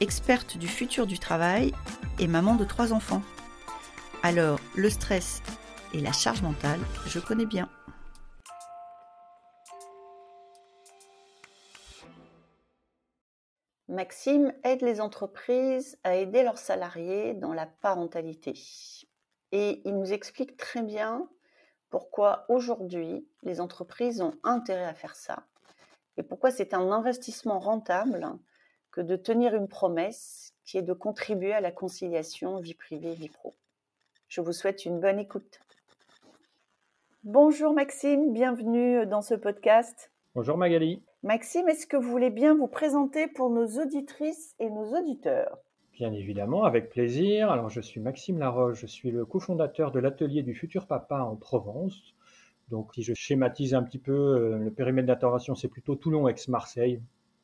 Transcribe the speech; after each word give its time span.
experte 0.00 0.56
du 0.56 0.68
futur 0.68 1.06
du 1.06 1.18
travail 1.18 1.72
et 2.18 2.26
maman 2.26 2.54
de 2.54 2.64
trois 2.64 2.92
enfants. 2.92 3.22
Alors, 4.22 4.60
le 4.76 4.90
stress 4.90 5.42
et 5.94 6.00
la 6.00 6.12
charge 6.12 6.42
mentale, 6.42 6.80
je 7.06 7.18
connais 7.18 7.46
bien. 7.46 7.68
Maxime 13.88 14.52
aide 14.64 14.82
les 14.82 15.00
entreprises 15.00 15.98
à 16.04 16.14
aider 16.14 16.42
leurs 16.42 16.58
salariés 16.58 17.34
dans 17.34 17.54
la 17.54 17.66
parentalité. 17.66 18.54
Et 19.50 19.80
il 19.84 19.96
nous 19.96 20.12
explique 20.12 20.56
très 20.56 20.82
bien 20.82 21.28
pourquoi 21.88 22.44
aujourd'hui 22.50 23.26
les 23.42 23.60
entreprises 23.60 24.20
ont 24.20 24.34
intérêt 24.44 24.84
à 24.84 24.94
faire 24.94 25.16
ça 25.16 25.46
et 26.18 26.22
pourquoi 26.22 26.50
c'est 26.50 26.74
un 26.74 26.90
investissement 26.90 27.60
rentable 27.60 28.38
que 28.98 29.02
de 29.02 29.14
tenir 29.14 29.54
une 29.54 29.68
promesse 29.68 30.56
qui 30.64 30.76
est 30.76 30.82
de 30.82 30.92
contribuer 30.92 31.52
à 31.52 31.60
la 31.60 31.70
conciliation 31.70 32.58
vie 32.58 32.74
privée-vie 32.74 33.28
pro. 33.28 33.54
Je 34.26 34.40
vous 34.40 34.50
souhaite 34.50 34.86
une 34.86 34.98
bonne 34.98 35.20
écoute. 35.20 35.60
Bonjour 37.22 37.72
Maxime, 37.72 38.32
bienvenue 38.32 39.06
dans 39.06 39.22
ce 39.22 39.34
podcast. 39.34 40.10
Bonjour 40.34 40.56
Magali. 40.56 41.00
Maxime, 41.22 41.68
est-ce 41.68 41.86
que 41.86 41.96
vous 41.96 42.10
voulez 42.10 42.30
bien 42.30 42.56
vous 42.56 42.66
présenter 42.66 43.28
pour 43.28 43.50
nos 43.50 43.80
auditrices 43.80 44.56
et 44.58 44.68
nos 44.68 44.98
auditeurs? 44.98 45.58
Bien 45.92 46.12
évidemment, 46.12 46.64
avec 46.64 46.90
plaisir. 46.90 47.52
Alors, 47.52 47.70
je 47.70 47.80
suis 47.80 48.00
Maxime 48.00 48.40
Laroche, 48.40 48.80
je 48.80 48.86
suis 48.88 49.12
le 49.12 49.24
cofondateur 49.24 49.92
de 49.92 50.00
l'atelier 50.00 50.42
du 50.42 50.56
futur 50.56 50.88
papa 50.88 51.20
en 51.20 51.36
Provence. 51.36 52.16
Donc, 52.68 52.94
si 52.94 53.04
je 53.04 53.14
schématise 53.14 53.74
un 53.74 53.84
petit 53.84 53.98
peu, 53.98 54.12
euh, 54.12 54.58
le 54.58 54.72
périmètre 54.72 55.06
d'intervention, 55.06 55.54
c'est 55.54 55.68
plutôt 55.68 55.94
Toulon-Aix-Marseille, 55.94 57.00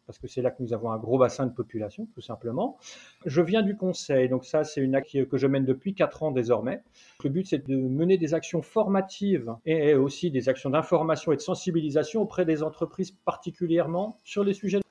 parce 0.07 0.19
que 0.19 0.29
c'est 0.29 0.43
là 0.43 0.51
que 0.51 0.63
nous 0.63 0.73
avons 0.73 0.91
un 0.91 0.99
gros 0.99 1.19
bassin 1.19 1.47
de 1.47 1.53
population, 1.53 2.07
tout 2.15 2.21
simplement. 2.21 2.77
Je 3.25 3.41
viens 3.41 3.63
du 3.63 3.77
conseil, 3.77 4.29
donc 4.29 4.45
ça, 4.45 4.65
c'est 4.65 4.81
une 4.81 4.95
action 4.95 5.25
que 5.25 5.39
je 5.39 5.47
mène 5.47 5.65
depuis 5.65 5.95
quatre 5.95 6.23
ans 6.23 6.31
désormais. 6.31 6.83
Le 7.23 7.31
but, 7.31 7.47
c'est 7.47 7.67
de 7.67 7.77
mener 7.77 8.19
des 8.19 8.35
actions 8.35 8.63
formatives 8.63 9.53
et 9.65 9.95
aussi 9.95 10.31
des 10.31 10.49
actions 10.49 10.71
d'information 10.71 11.33
et 11.33 11.37
de 11.37 11.41
sensibilisation 11.41 12.23
auprès 12.23 12.45
des 12.45 12.63
entreprises, 12.63 13.13
particulièrement 13.25 14.19
sur 14.25 14.45
les 14.45 14.55
sujets 14.55 14.84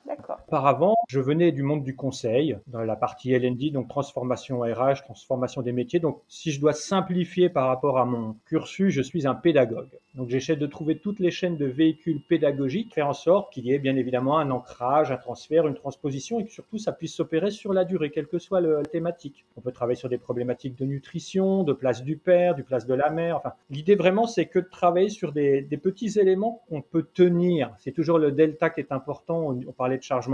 Auparavant, 0.53 0.97
je 1.07 1.19
venais 1.19 1.51
du 1.51 1.63
monde 1.63 1.83
du 1.83 1.95
conseil, 1.95 2.55
dans 2.67 2.81
la 2.81 2.95
partie 2.95 3.31
LND, 3.31 3.71
donc 3.71 3.87
transformation 3.87 4.59
RH, 4.59 5.01
transformation 5.03 5.63
des 5.63 5.71
métiers. 5.71 5.99
Donc, 5.99 6.21
si 6.27 6.51
je 6.51 6.61
dois 6.61 6.73
simplifier 6.73 7.49
par 7.49 7.67
rapport 7.69 7.97
à 7.97 8.05
mon 8.05 8.35
cursus, 8.45 8.93
je 8.93 9.01
suis 9.01 9.25
un 9.25 9.33
pédagogue. 9.33 9.89
Donc, 10.13 10.29
j'essaie 10.29 10.55
de 10.55 10.67
trouver 10.67 10.99
toutes 10.99 11.19
les 11.19 11.31
chaînes 11.31 11.57
de 11.57 11.65
véhicules 11.65 12.21
pédagogiques, 12.21 12.93
faire 12.93 13.07
en 13.07 13.13
sorte 13.13 13.51
qu'il 13.51 13.65
y 13.65 13.73
ait 13.73 13.79
bien 13.79 13.95
évidemment 13.95 14.37
un 14.37 14.51
ancrage, 14.51 15.11
un 15.11 15.17
transfert, 15.17 15.65
une 15.65 15.73
transposition 15.73 16.39
et 16.39 16.45
que 16.45 16.51
surtout 16.51 16.77
ça 16.77 16.91
puisse 16.91 17.15
s'opérer 17.15 17.49
sur 17.49 17.73
la 17.73 17.83
durée, 17.83 18.11
quelle 18.11 18.27
que 18.27 18.37
soit 18.37 18.61
la 18.61 18.83
thématique. 18.83 19.45
On 19.57 19.61
peut 19.61 19.71
travailler 19.71 19.97
sur 19.97 20.09
des 20.09 20.19
problématiques 20.19 20.77
de 20.77 20.85
nutrition, 20.85 21.63
de 21.63 21.73
place 21.73 22.03
du 22.03 22.15
père, 22.15 22.53
du 22.53 22.63
place 22.63 22.85
de 22.85 22.93
la 22.93 23.09
mère. 23.09 23.37
Enfin, 23.37 23.53
l'idée 23.71 23.95
vraiment, 23.95 24.27
c'est 24.27 24.45
que 24.45 24.59
de 24.59 24.69
travailler 24.69 25.09
sur 25.09 25.31
des, 25.31 25.63
petits 25.81 26.19
éléments 26.19 26.61
qu'on 26.69 26.83
peut 26.83 27.07
tenir. 27.11 27.73
C'est 27.79 27.91
toujours 27.91 28.19
le 28.19 28.31
delta 28.31 28.69
qui 28.69 28.81
est 28.81 28.91
important. 28.91 29.57
On 29.67 29.71
parlait 29.71 29.97
de 29.97 30.03
charge 30.03 30.27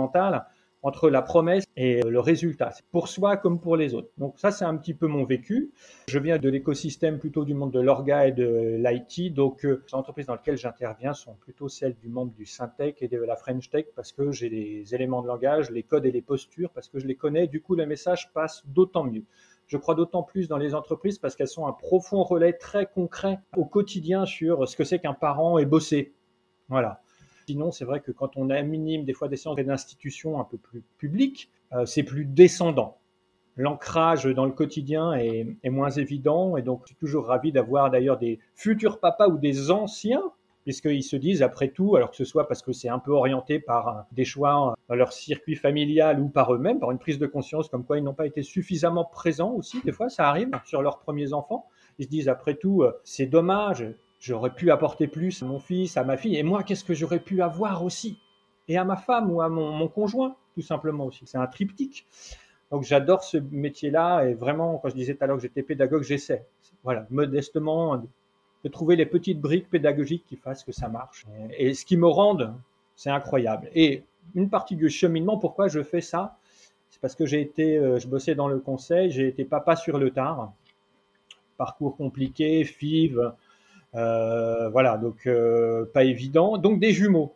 entre 0.82 1.10
la 1.10 1.22
promesse 1.22 1.66
et 1.76 2.02
le 2.02 2.20
résultat, 2.20 2.72
pour 2.92 3.08
soi 3.08 3.38
comme 3.38 3.60
pour 3.60 3.76
les 3.76 3.94
autres. 3.94 4.10
Donc 4.18 4.40
ça, 4.40 4.52
c'est 4.52 4.66
un 4.66 4.78
petit 4.78 4.94
peu 4.94 5.08
mon 5.08 5.26
vécu. 5.26 5.72
Je 6.08 6.20
viens 6.20 6.38
de 6.38 6.50
l'écosystème 6.50 7.20
plutôt 7.20 7.44
du 7.44 7.54
monde 7.54 7.72
de 7.72 7.80
l'orga 7.80 8.28
et 8.28 8.32
de 8.32 8.78
l'IT, 8.78 9.34
donc 9.34 9.66
euh, 9.66 9.84
les 9.88 9.96
entreprises 9.96 10.28
dans 10.28 10.36
lesquelles 10.36 10.58
j'interviens 10.58 11.14
sont 11.14 11.34
plutôt 11.34 11.68
celles 11.68 11.96
du 11.96 12.08
monde 12.08 12.34
du 12.34 12.46
Syntech 12.46 13.02
et 13.02 13.08
de 13.08 13.20
la 13.20 13.36
French 13.36 13.70
Tech 13.70 13.86
parce 13.96 14.12
que 14.12 14.32
j'ai 14.32 14.50
les 14.50 14.96
éléments 14.96 15.22
de 15.22 15.28
langage, 15.28 15.70
les 15.70 15.84
codes 15.84 16.06
et 16.06 16.12
les 16.12 16.22
postures, 16.22 16.70
parce 16.72 16.88
que 16.88 17.00
je 17.00 17.08
les 17.08 17.16
connais, 17.16 17.48
du 17.48 17.62
coup 17.62 17.76
le 17.76 17.86
message 17.86 18.32
passe 18.34 18.64
d'autant 18.66 19.04
mieux. 19.04 19.24
Je 19.68 19.78
crois 19.78 19.94
d'autant 19.94 20.24
plus 20.24 20.48
dans 20.48 20.58
les 20.58 20.74
entreprises 20.74 21.20
parce 21.20 21.36
qu'elles 21.36 21.48
sont 21.48 21.68
un 21.68 21.74
profond 21.74 22.24
relais 22.24 22.54
très 22.54 22.88
concret 22.88 23.40
au 23.56 23.66
quotidien 23.66 24.26
sur 24.26 24.68
ce 24.68 24.76
que 24.76 24.84
c'est 24.84 24.98
qu'un 24.98 25.14
parent 25.14 25.60
et 25.60 25.66
bosser. 25.66 26.14
Voilà. 26.70 27.02
Sinon, 27.50 27.72
c'est 27.72 27.84
vrai 27.84 28.00
que 28.00 28.12
quand 28.12 28.38
on 28.38 28.52
a 28.52 28.62
minime 28.62 29.06
des 29.06 29.14
fois 29.14 29.28
des 29.28 29.36
centres 29.36 29.64
d'institutions 29.64 30.40
un 30.40 30.44
peu 30.44 30.60
plus 30.60 30.84
publiques, 31.00 31.50
euh, 31.74 31.84
c'est 31.88 32.04
plus 32.04 32.24
descendant. 32.24 33.00
L'ancrage 33.56 34.26
dans 34.26 34.46
le 34.46 34.52
quotidien 34.52 35.14
est, 35.14 35.48
moins 35.68 35.90
évident 35.90 36.58
et 36.58 36.62
donc 36.62 36.82
je 36.84 36.90
suis 36.90 36.96
toujours 36.96 37.26
ravi 37.26 37.52
d'avoir 37.52 37.90
d'ailleurs 37.90 38.20
des 38.20 38.38
futurs 38.54 39.00
papas 39.00 39.30
ou 39.30 39.40
des 39.40 39.72
anciens 39.72 40.22
puisqu'ils 40.64 41.02
se 41.02 41.16
disent 41.16 41.42
après 41.42 41.70
tout, 41.70 41.96
alors 41.96 42.12
que 42.12 42.18
ce 42.18 42.24
soit 42.24 42.48
parce 42.48 42.62
que 42.62 42.72
c'est 42.72 42.88
un 42.88 43.00
peu 43.00 43.14
orienté 43.14 43.58
par 43.60 44.06
des 44.12 44.26
choix 44.26 44.76
dans 44.88 44.96
leur 44.96 45.12
circuit 45.12 45.56
familial 45.56 46.20
ou 46.20 46.30
par 46.30 46.54
eux-mêmes, 46.54 46.78
par 46.80 46.92
une 46.92 47.00
prise 47.00 47.18
de 47.18 47.26
conscience 47.26 47.68
comme 47.68 47.84
quoi 47.84 47.98
ils 47.98 48.04
n'ont 48.04 48.14
pas 48.14 48.28
été 48.28 48.44
suffisamment 48.44 49.06
présents 49.06 49.54
aussi, 49.54 49.82
des 49.84 49.92
fois 49.92 50.10
ça 50.10 50.30
arrive 50.30 50.52
sur 50.66 50.84
leurs 50.84 51.00
premiers 51.00 51.34
enfants, 51.34 51.66
ils 51.98 52.06
se 52.06 52.10
disent 52.12 52.30
après 52.30 52.54
tout, 52.54 52.84
euh, 52.84 52.92
c'est 53.04 53.26
dommage, 53.26 53.88
J'aurais 54.20 54.54
pu 54.54 54.70
apporter 54.70 55.08
plus 55.08 55.42
à 55.42 55.46
mon 55.46 55.60
fils, 55.60 55.96
à 55.96 56.04
ma 56.04 56.18
fille, 56.18 56.36
et 56.36 56.44
moi, 56.44 56.64
qu'est-ce 56.64 56.84
que 56.84 56.94
j'aurais 56.94 57.22
pu 57.22 57.42
avoir 57.42 57.84
aussi? 57.84 58.20
Et 58.68 58.78
à 58.78 58.84
ma 58.84 58.98
femme 58.98 59.32
ou 59.32 59.42
à 59.42 59.50
mon, 59.50 59.88
conjoint, 59.88 60.36
tout 60.54 60.62
simplement 60.62 61.06
aussi. 61.06 61.22
C'est 61.26 61.38
un 61.38 61.48
triptyque. 61.48 62.06
Donc 62.70 62.84
j'adore 62.84 63.24
ce 63.24 63.38
métier-là, 63.38 64.26
et 64.26 64.34
vraiment, 64.34 64.78
quand 64.78 64.90
je 64.90 64.96
disais 64.96 65.16
tout 65.16 65.24
à 65.24 65.28
l'heure 65.28 65.38
que 65.38 65.42
j'étais 65.42 65.64
pédagogue, 65.64 66.04
j'essaie, 66.04 66.46
voilà, 66.84 67.08
modestement, 67.10 68.04
de 68.64 68.70
trouver 68.70 68.98
les 68.98 69.06
petites 69.06 69.40
briques 69.40 69.70
pédagogiques 69.70 70.26
qui 70.28 70.36
fassent 70.36 70.64
que 70.64 70.74
ça 70.74 70.90
marche. 70.90 71.26
Et 71.58 71.74
ce 71.74 71.86
qui 71.86 71.96
me 71.96 72.08
rende, 72.08 72.54
c'est 72.96 73.10
incroyable. 73.10 73.70
Et 73.74 74.04
une 74.36 74.50
partie 74.50 74.76
du 74.76 74.90
cheminement, 74.90 75.38
pourquoi 75.38 75.70
je 75.70 75.82
fais 75.82 76.02
ça? 76.02 76.38
C'est 76.90 77.00
parce 77.00 77.16
que 77.16 77.26
j'ai 77.26 77.40
été, 77.40 77.78
euh, 77.78 78.00
je 78.00 78.08
bossais 78.08 78.36
dans 78.36 78.48
le 78.48 78.60
conseil, 78.60 79.12
j'ai 79.12 79.28
été 79.28 79.46
papa 79.46 79.76
sur 79.76 79.98
le 79.98 80.12
tard, 80.12 80.52
parcours 81.58 81.96
compliqué, 81.96 82.64
FIV, 82.66 83.32
voilà, 83.94 84.98
donc 84.98 85.26
euh, 85.28 85.86
pas 85.94 86.04
évident. 86.04 86.58
Donc 86.58 86.80
des 86.80 86.92
jumeaux. 86.92 87.36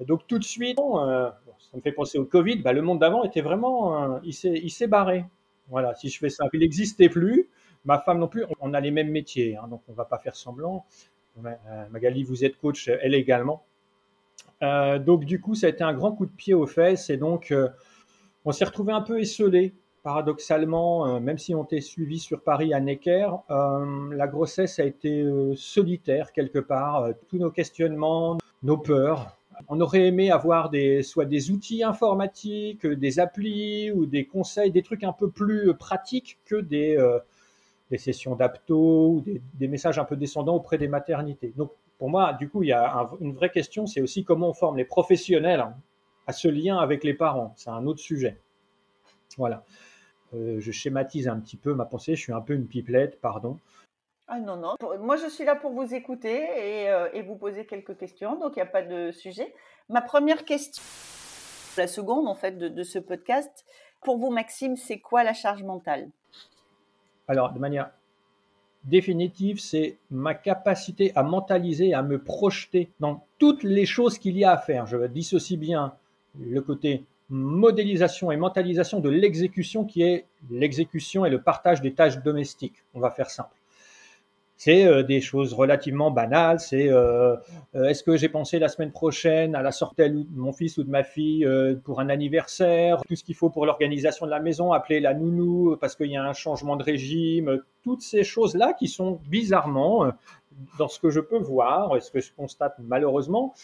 Donc 0.00 0.26
tout 0.26 0.38
de 0.38 0.44
suite, 0.44 0.78
euh, 0.78 1.30
ça 1.58 1.76
me 1.76 1.80
fait 1.80 1.92
penser 1.92 2.18
au 2.18 2.24
Covid, 2.24 2.56
bah, 2.56 2.72
le 2.72 2.82
monde 2.82 2.98
d'avant 2.98 3.22
était 3.24 3.40
vraiment, 3.40 4.20
il 4.22 4.32
s'est 4.34 4.86
barré. 4.86 5.24
Voilà, 5.68 5.94
si 5.94 6.08
je 6.08 6.18
fais 6.18 6.28
ça, 6.28 6.46
il 6.52 6.60
n'existait 6.60 7.08
plus. 7.08 7.48
Ma 7.84 7.98
femme 7.98 8.18
non 8.18 8.28
plus, 8.28 8.44
on 8.60 8.74
a 8.74 8.80
les 8.80 8.90
mêmes 8.90 9.10
métiers, 9.10 9.56
hein, 9.56 9.66
donc 9.68 9.82
on 9.88 9.92
va 9.92 10.04
pas 10.04 10.18
faire 10.18 10.36
semblant. 10.36 10.84
Magali, 11.90 12.24
vous 12.24 12.44
êtes 12.44 12.58
coach, 12.58 12.88
elle 12.88 13.14
également. 13.14 13.64
donc 14.60 15.24
du 15.24 15.40
coup, 15.40 15.54
ça 15.54 15.66
a 15.66 15.70
été 15.70 15.84
un 15.84 15.94
grand 15.94 16.12
coup 16.12 16.26
de 16.26 16.32
pied 16.32 16.54
aux 16.54 16.66
fesses 16.66 17.08
et 17.10 17.16
donc 17.16 17.54
on 18.44 18.52
s'est 18.52 18.64
retrouvé 18.64 18.92
un 18.92 19.02
peu 19.02 19.20
esselé 19.20 19.72
paradoxalement, 20.02 21.06
euh, 21.06 21.20
même 21.20 21.38
si 21.38 21.54
on 21.54 21.64
était 21.64 21.80
suivi 21.80 22.18
sur 22.18 22.42
Paris 22.42 22.74
à 22.74 22.80
Necker, 22.80 23.28
euh, 23.50 24.14
la 24.14 24.26
grossesse 24.26 24.78
a 24.78 24.84
été 24.84 25.22
euh, 25.22 25.54
solitaire 25.56 26.32
quelque 26.32 26.58
part. 26.58 27.10
tous 27.28 27.38
nos 27.38 27.50
questionnements, 27.50 28.38
nos 28.62 28.78
peurs. 28.78 29.36
On 29.68 29.80
aurait 29.80 30.06
aimé 30.06 30.30
avoir 30.30 30.70
des, 30.70 31.02
soit 31.02 31.24
des 31.24 31.50
outils 31.50 31.84
informatiques, 31.84 32.86
des 32.86 33.20
applis 33.20 33.92
ou 33.92 34.06
des 34.06 34.24
conseils, 34.24 34.72
des 34.72 34.82
trucs 34.82 35.04
un 35.04 35.12
peu 35.12 35.30
plus 35.30 35.72
pratiques 35.74 36.38
que 36.46 36.56
des, 36.56 36.96
des 37.90 37.98
sessions 37.98 38.34
d'apto 38.34 39.10
ou 39.10 39.24
des, 39.54 39.68
messages 39.68 39.98
un 39.98 40.04
peu 40.04 40.16
descendants 40.16 40.56
auprès 40.56 40.78
des 40.78 40.88
maternités. 40.88 41.52
Donc, 41.56 41.70
pour 41.98 42.10
moi, 42.10 42.32
du 42.32 42.48
coup, 42.48 42.64
il 42.64 42.70
y 42.70 42.72
a 42.72 43.08
une 43.20 43.34
vraie 43.34 43.50
question, 43.50 43.86
c'est 43.86 44.00
aussi 44.00 44.24
comment 44.24 44.48
on 44.48 44.54
forme 44.54 44.78
les 44.78 44.84
professionnels 44.84 45.64
à 46.26 46.32
ce 46.32 46.48
lien 46.48 46.78
avec 46.78 47.04
les 47.04 47.14
parents. 47.14 47.52
C'est 47.56 47.70
un 47.70 47.86
autre 47.86 48.00
sujet. 48.00 48.40
Voilà. 49.36 49.64
Euh, 50.34 50.60
je 50.60 50.72
schématise 50.72 51.28
un 51.28 51.38
petit 51.38 51.56
peu 51.56 51.74
ma 51.74 51.84
pensée, 51.84 52.14
je 52.16 52.20
suis 52.20 52.32
un 52.32 52.40
peu 52.40 52.54
une 52.54 52.66
pipelette, 52.66 53.20
pardon. 53.20 53.58
Ah 54.28 54.40
non, 54.40 54.56
non, 54.56 54.76
moi 55.00 55.16
je 55.16 55.28
suis 55.28 55.44
là 55.44 55.56
pour 55.56 55.72
vous 55.72 55.94
écouter 55.94 56.42
et, 56.56 56.88
euh, 56.88 57.22
vous 57.26 57.36
poser 57.36 57.66
quelques 57.66 57.98
questions, 57.98 58.38
donc 58.38 58.52
il 58.56 58.60
n'y 58.60 58.62
a 58.62 58.66
pas 58.66 58.82
de 58.82 59.10
sujet. 59.10 59.52
Ma 59.90 60.00
première 60.00 60.44
question, 60.44 60.82
la 61.76 61.86
seconde 61.86 62.26
en 62.26 62.34
fait 62.34 62.56
de, 62.56 62.82
ce 62.82 62.98
podcast, 62.98 63.66
pour 64.00 64.16
vous 64.16 64.30
Maxime, 64.30 64.76
c'est 64.76 65.00
quoi 65.00 65.22
la 65.22 65.34
charge 65.34 65.62
mentale? 65.64 66.08
Alors 67.28 67.52
de 67.52 67.58
manière 67.58 67.90
définitive, 68.84 69.60
c'est 69.60 69.98
ma 70.10 70.34
capacité 70.34 71.12
à 71.14 71.22
mentaliser, 71.22 71.92
à 71.92 72.02
me 72.02 72.22
projeter 72.22 72.90
dans 73.00 73.26
toutes 73.38 73.64
les 73.64 73.86
choses 73.86 74.18
qu'il 74.18 74.38
y 74.38 74.44
a 74.44 74.52
à 74.52 74.58
faire. 74.58 74.86
Je 74.86 74.96
dissocie 75.06 75.58
bien 75.58 75.94
le 76.40 76.60
côté 76.62 77.04
modélisation 77.32 78.30
et 78.30 78.36
mentalisation 78.36 79.00
de 79.00 79.08
l'exécution 79.08 79.84
qui 79.84 80.02
est 80.02 80.26
l'exécution 80.50 81.24
et 81.24 81.30
le 81.30 81.40
partage 81.40 81.80
des 81.80 81.94
tâches 81.94 82.22
domestiques. 82.22 82.84
On 82.94 83.00
va 83.00 83.10
faire 83.10 83.30
simple. 83.30 83.56
C'est 84.58 84.86
euh, 84.86 85.02
des 85.02 85.20
choses 85.20 85.54
relativement 85.54 86.12
banales. 86.12 86.60
C'est 86.60 86.88
euh, 86.88 87.34
euh, 87.74 87.86
est-ce 87.86 88.04
que 88.04 88.16
j'ai 88.16 88.28
pensé 88.28 88.60
la 88.60 88.68
semaine 88.68 88.92
prochaine 88.92 89.56
à 89.56 89.62
la 89.62 89.72
sortie 89.72 90.02
de 90.02 90.24
mon 90.36 90.52
fils 90.52 90.76
ou 90.78 90.84
de 90.84 90.90
ma 90.90 91.02
fille 91.02 91.48
pour 91.84 92.00
un 92.00 92.08
anniversaire, 92.10 93.00
tout 93.08 93.16
ce 93.16 93.24
qu'il 93.24 93.34
faut 93.34 93.50
pour 93.50 93.66
l'organisation 93.66 94.26
de 94.26 94.30
la 94.30 94.38
maison, 94.38 94.72
appeler 94.72 95.00
la 95.00 95.14
nounou 95.14 95.76
parce 95.80 95.96
qu'il 95.96 96.12
y 96.12 96.16
a 96.16 96.22
un 96.22 96.34
changement 96.34 96.76
de 96.76 96.84
régime, 96.84 97.60
toutes 97.82 98.02
ces 98.02 98.24
choses-là 98.24 98.74
qui 98.74 98.86
sont 98.86 99.20
bizarrement, 99.28 100.12
dans 100.78 100.88
ce 100.88 101.00
que 101.00 101.10
je 101.10 101.20
peux 101.20 101.38
voir 101.38 101.96
et 101.96 102.00
ce 102.00 102.10
que 102.10 102.20
je 102.20 102.30
constate 102.32 102.76
malheureusement, 102.78 103.54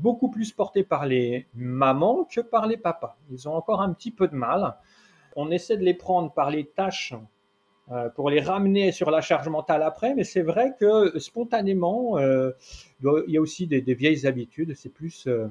beaucoup 0.00 0.30
plus 0.30 0.52
portés 0.52 0.84
par 0.84 1.06
les 1.06 1.46
mamans 1.54 2.24
que 2.24 2.40
par 2.40 2.66
les 2.66 2.76
papas. 2.76 3.16
Ils 3.30 3.48
ont 3.48 3.54
encore 3.54 3.82
un 3.82 3.92
petit 3.92 4.10
peu 4.10 4.28
de 4.28 4.34
mal. 4.34 4.76
On 5.36 5.50
essaie 5.50 5.76
de 5.76 5.84
les 5.84 5.94
prendre 5.94 6.32
par 6.32 6.50
les 6.50 6.66
tâches 6.66 7.14
euh, 7.90 8.10
pour 8.10 8.28
les 8.28 8.40
ramener 8.40 8.92
sur 8.92 9.10
la 9.10 9.20
charge 9.20 9.48
mentale 9.48 9.82
après, 9.82 10.14
mais 10.14 10.24
c'est 10.24 10.42
vrai 10.42 10.74
que 10.78 11.18
spontanément, 11.18 12.18
euh, 12.18 12.50
il 13.02 13.32
y 13.32 13.38
a 13.38 13.40
aussi 13.40 13.66
des, 13.66 13.80
vieilles 13.94 14.26
habitudes. 14.26 14.74
C'est 14.76 14.92
plus 14.92 15.26
euh, 15.26 15.48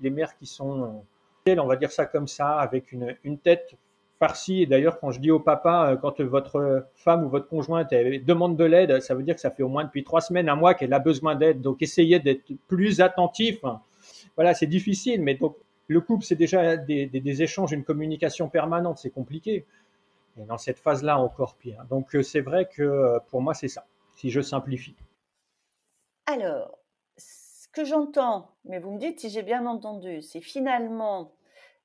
les, 0.00 0.10
mères 0.10 0.36
qui 0.36 0.46
sont, 0.46 1.02
on 1.46 1.66
va 1.66 1.76
dire 1.76 1.90
ça 1.90 2.04
comme 2.04 2.28
ça, 2.28 2.58
avec 2.58 2.92
une 2.92 3.38
tête 3.38 3.76
farcie. 4.22 4.62
Et 4.62 4.66
d'ailleurs, 4.66 5.00
quand 5.00 5.10
je 5.10 5.20
dis 5.20 5.32
au 5.32 5.40
papa, 5.40 5.98
quand 6.00 6.20
votre 6.20 6.86
femme 6.94 7.24
ou 7.24 7.28
votre 7.28 7.48
conjointe 7.48 7.90
demande 7.92 8.56
de 8.56 8.64
l'aide, 8.64 9.00
ça 9.00 9.14
veut 9.16 9.24
dire 9.24 9.34
que 9.34 9.40
ça 9.40 9.50
fait 9.50 9.64
au 9.64 9.68
moins 9.68 9.84
depuis 9.84 10.04
trois 10.04 10.20
semaines, 10.20 10.48
un 10.48 10.56
mois 10.56 10.74
qu'elle 10.74 10.92
a 10.92 11.00
besoin 11.10 11.34
d'aide. 11.34 11.60
Donc, 11.60 11.82
essayez 11.82 12.18
d'être 12.20 12.52
plus 12.68 13.00
attentif. 13.00 13.58
Voilà, 14.36 14.54
c'est 14.54 14.70
difficile, 14.78 15.20
mais 15.22 15.34
donc 15.34 15.56
le 15.88 16.00
couple, 16.00 16.24
c'est 16.24 16.36
déjà 16.36 16.76
des, 16.76 17.06
des 17.06 17.42
échanges, 17.42 17.72
une 17.72 17.84
communication 17.84 18.48
permanente. 18.48 18.98
C'est 18.98 19.10
compliqué. 19.10 19.66
Et 20.40 20.44
dans 20.44 20.58
cette 20.58 20.78
phase-là, 20.78 21.18
encore 21.18 21.56
pire. 21.56 21.84
Donc 21.90 22.14
euh, 22.14 22.22
c'est 22.22 22.40
vrai 22.40 22.68
que 22.74 22.82
euh, 22.82 23.18
pour 23.30 23.42
moi, 23.42 23.54
c'est 23.54 23.68
ça, 23.68 23.84
si 24.16 24.30
je 24.30 24.40
simplifie. 24.40 24.96
Alors, 26.26 26.78
ce 27.18 27.68
que 27.68 27.84
j'entends, 27.84 28.48
mais 28.64 28.78
vous 28.78 28.92
me 28.92 28.98
dites 28.98 29.20
si 29.20 29.28
j'ai 29.28 29.42
bien 29.42 29.66
entendu, 29.66 30.22
c'est 30.22 30.40
finalement 30.40 31.32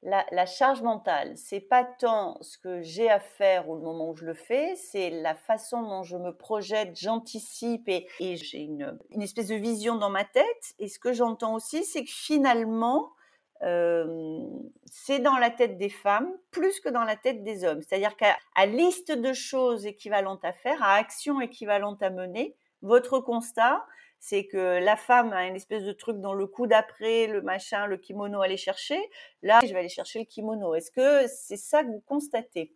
la, 0.08 0.46
charge 0.46 0.82
mentale, 0.82 1.34
c'est 1.36 1.60
pas 1.60 1.84
tant 1.84 2.38
ce 2.42 2.58
que 2.58 2.82
j'ai 2.82 3.10
à 3.10 3.20
faire 3.20 3.70
au 3.70 3.78
moment 3.78 4.10
où 4.12 4.16
je 4.16 4.26
le 4.26 4.34
fais, 4.34 4.76
c'est 4.76 5.10
la 5.10 5.36
façon 5.36 5.82
dont 5.82 6.04
je 6.04 6.16
me 6.16 6.32
projette, 6.32 6.98
j'anticipe 6.98 7.90
et, 7.90 8.08
j'ai 8.20 8.60
une, 8.60 8.98
une, 9.10 9.22
espèce 9.22 9.48
de 9.48 9.56
vision 9.56 9.96
dans 9.96 10.10
ma 10.10 10.24
tête. 10.24 10.74
Et 10.80 10.88
ce 10.88 10.98
que 11.00 11.12
j'entends 11.12 11.56
aussi, 11.56 11.84
c'est 11.84 12.04
que 12.06 12.12
finalement, 12.12 13.12
c'est 14.86 15.20
dans 15.20 15.38
la 15.38 15.50
tête 15.50 15.78
des 15.78 15.90
femmes 15.90 16.32
plus 16.52 16.80
que 16.80 16.90
dans 16.90 17.04
la 17.04 17.16
tête 17.16 17.44
des 17.44 17.64
hommes. 17.64 17.82
C'est-à-dire 17.82 18.16
qu'à 18.16 18.66
liste 18.66 19.12
de 19.12 19.34
choses 19.34 19.86
équivalentes 19.86 20.46
à 20.46 20.54
faire, 20.54 20.82
à 20.84 20.94
actions 20.94 21.42
équivalentes 21.42 22.02
à 22.04 22.10
mener, 22.10 22.56
votre 22.82 23.20
constat, 23.20 23.84
c'est 24.20 24.46
que 24.46 24.84
la 24.84 24.96
femme 24.96 25.34
a 25.34 25.48
une 25.48 25.56
espèce 25.56 25.84
de 25.84 25.92
truc 25.92 26.20
dans 26.20 26.34
le 26.34 26.48
coup 26.48 26.68
d'après, 26.68 27.28
le 27.28 27.42
machin, 27.42 27.86
le 27.86 27.98
kimono 27.98 28.42
aller 28.42 28.58
chercher. 28.58 29.00
Là, 29.44 29.60
je 29.64 29.74
vais 29.74 29.80
aller 29.80 29.90
chercher 29.90 30.20
le 30.20 30.26
kimono. 30.26 30.76
Est-ce 30.76 30.92
que 30.92 31.28
c'est 31.28 31.58
ça 31.58 31.84
que 31.84 31.90
vous 31.90 32.04
constatez? 32.06 32.74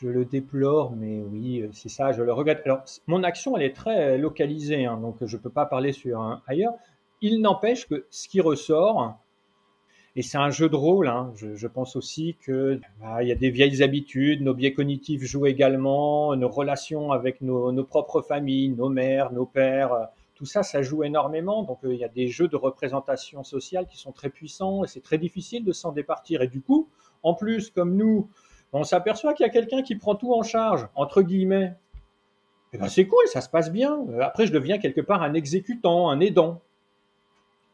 Je 0.00 0.08
le 0.08 0.24
déplore, 0.24 0.92
mais 0.96 1.20
oui, 1.20 1.68
c'est 1.72 1.88
ça, 1.88 2.12
je 2.12 2.22
le 2.22 2.32
regrette. 2.32 2.62
Alors, 2.64 2.82
mon 3.06 3.22
action, 3.22 3.56
elle 3.56 3.64
est 3.64 3.76
très 3.76 4.16
localisée, 4.18 4.86
hein, 4.86 4.96
donc 4.96 5.16
je 5.20 5.36
ne 5.36 5.42
peux 5.42 5.50
pas 5.50 5.66
parler 5.66 5.92
sur 5.92 6.40
ailleurs. 6.46 6.72
Il 7.20 7.40
n'empêche 7.40 7.86
que 7.86 8.06
ce 8.10 8.26
qui 8.28 8.40
ressort, 8.40 9.16
et 10.14 10.22
c'est 10.22 10.38
un 10.38 10.50
jeu 10.50 10.68
de 10.68 10.76
rôle. 10.76 11.08
Hein. 11.08 11.32
Je, 11.34 11.66
pense 11.66 11.96
aussi 11.96 12.36
que 12.44 12.80
bah, 13.00 13.22
y 13.22 13.32
a 13.32 13.34
des 13.34 13.50
vieilles 13.50 13.82
habitudes, 13.82 14.42
nos 14.42 14.54
biais 14.54 14.72
cognitifs 14.72 15.22
jouent 15.22 15.46
également, 15.46 16.36
nos 16.36 16.48
relations 16.48 17.12
avec 17.12 17.40
nos, 17.40 17.84
propres 17.84 18.22
familles, 18.22 18.70
nos 18.70 18.88
mères, 18.88 19.32
nos 19.32 19.46
pères. 19.46 20.08
Tout 20.34 20.46
ça, 20.46 20.62
ça 20.62 20.82
joue 20.82 21.04
énormément. 21.04 21.62
Donc 21.62 21.84
euh, 21.84 21.94
il 21.94 22.00
y 22.00 22.04
a 22.04 22.08
des 22.08 22.28
jeux 22.28 22.48
de 22.48 22.56
représentation 22.56 23.44
sociale 23.44 23.86
qui 23.86 23.96
sont 23.96 24.12
très 24.12 24.30
puissants 24.30 24.84
et 24.84 24.88
c'est 24.88 25.02
très 25.02 25.18
difficile 25.18 25.64
de 25.64 25.72
s'en 25.72 25.92
départir. 25.92 26.42
Et 26.42 26.48
du 26.48 26.60
coup, 26.60 26.88
en 27.22 27.34
plus, 27.34 27.70
comme 27.70 27.96
nous, 27.96 28.28
on 28.72 28.84
s'aperçoit 28.84 29.34
qu'il 29.34 29.44
y 29.44 29.48
a 29.48 29.52
quelqu'un 29.52 29.82
qui 29.82 29.96
prend 29.96 30.14
tout 30.14 30.32
en 30.32 30.42
charge, 30.42 30.88
entre 30.94 31.22
guillemets. 31.22 31.74
Et 32.74 32.76
eh 32.76 32.78
ben 32.78 32.88
c'est 32.88 33.06
cool, 33.06 33.26
ça 33.26 33.42
se 33.42 33.50
passe 33.50 33.70
bien. 33.70 33.98
Euh, 34.08 34.20
après, 34.22 34.46
je 34.46 34.52
deviens 34.52 34.78
quelque 34.78 35.02
part 35.02 35.22
un 35.22 35.34
exécutant, 35.34 36.08
un 36.08 36.20
aidant 36.20 36.62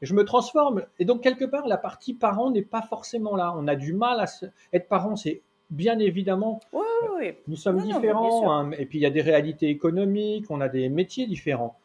je 0.03 0.15
me 0.15 0.25
transforme. 0.25 0.85
Et 0.99 1.05
donc, 1.05 1.23
quelque 1.23 1.45
part, 1.45 1.67
la 1.67 1.77
partie 1.77 2.15
parent 2.15 2.51
n'est 2.51 2.63
pas 2.63 2.83
forcément 2.83 3.37
là. 3.37 3.55
On 3.57 3.67
a 3.67 3.75
du 3.75 3.93
mal 3.93 4.21
à 4.21 4.27
être 4.73 4.89
parent. 4.89 5.17
C'est 5.17 5.43
bien 5.71 5.99
évidemment. 5.99 6.61
Oui, 6.73 6.83
oui. 7.17 7.35
Nous 7.47 7.57
sommes 7.57 7.81
différents. 7.83 8.51
Hein. 8.51 8.71
et 8.73 8.87
puis, 8.87 8.99
il 8.99 9.03
y 9.03 9.07
a 9.07 9.11
des 9.11 9.23
réalités 9.23 9.69
économiques, 9.69 10.47
on 10.51 10.61
a 10.61 10.69
des 10.69 10.89
métiers 10.89 11.27
différents. 11.27 11.79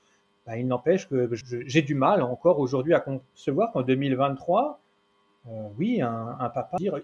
Bah, 0.46 0.58
il 0.58 0.68
n'empêche 0.68 1.08
que 1.08 1.30
j'ai 1.66 1.82
du 1.82 1.96
mal 1.96 2.22
encore 2.22 2.60
aujourd'hui 2.60 2.94
à 2.94 3.00
concevoir 3.00 3.72
qu'en 3.72 3.82
2023, 3.82 4.80
euh, 5.48 5.50
oui, 5.78 6.02
un, 6.02 6.50
papa 6.54 6.78
dire 6.78 7.00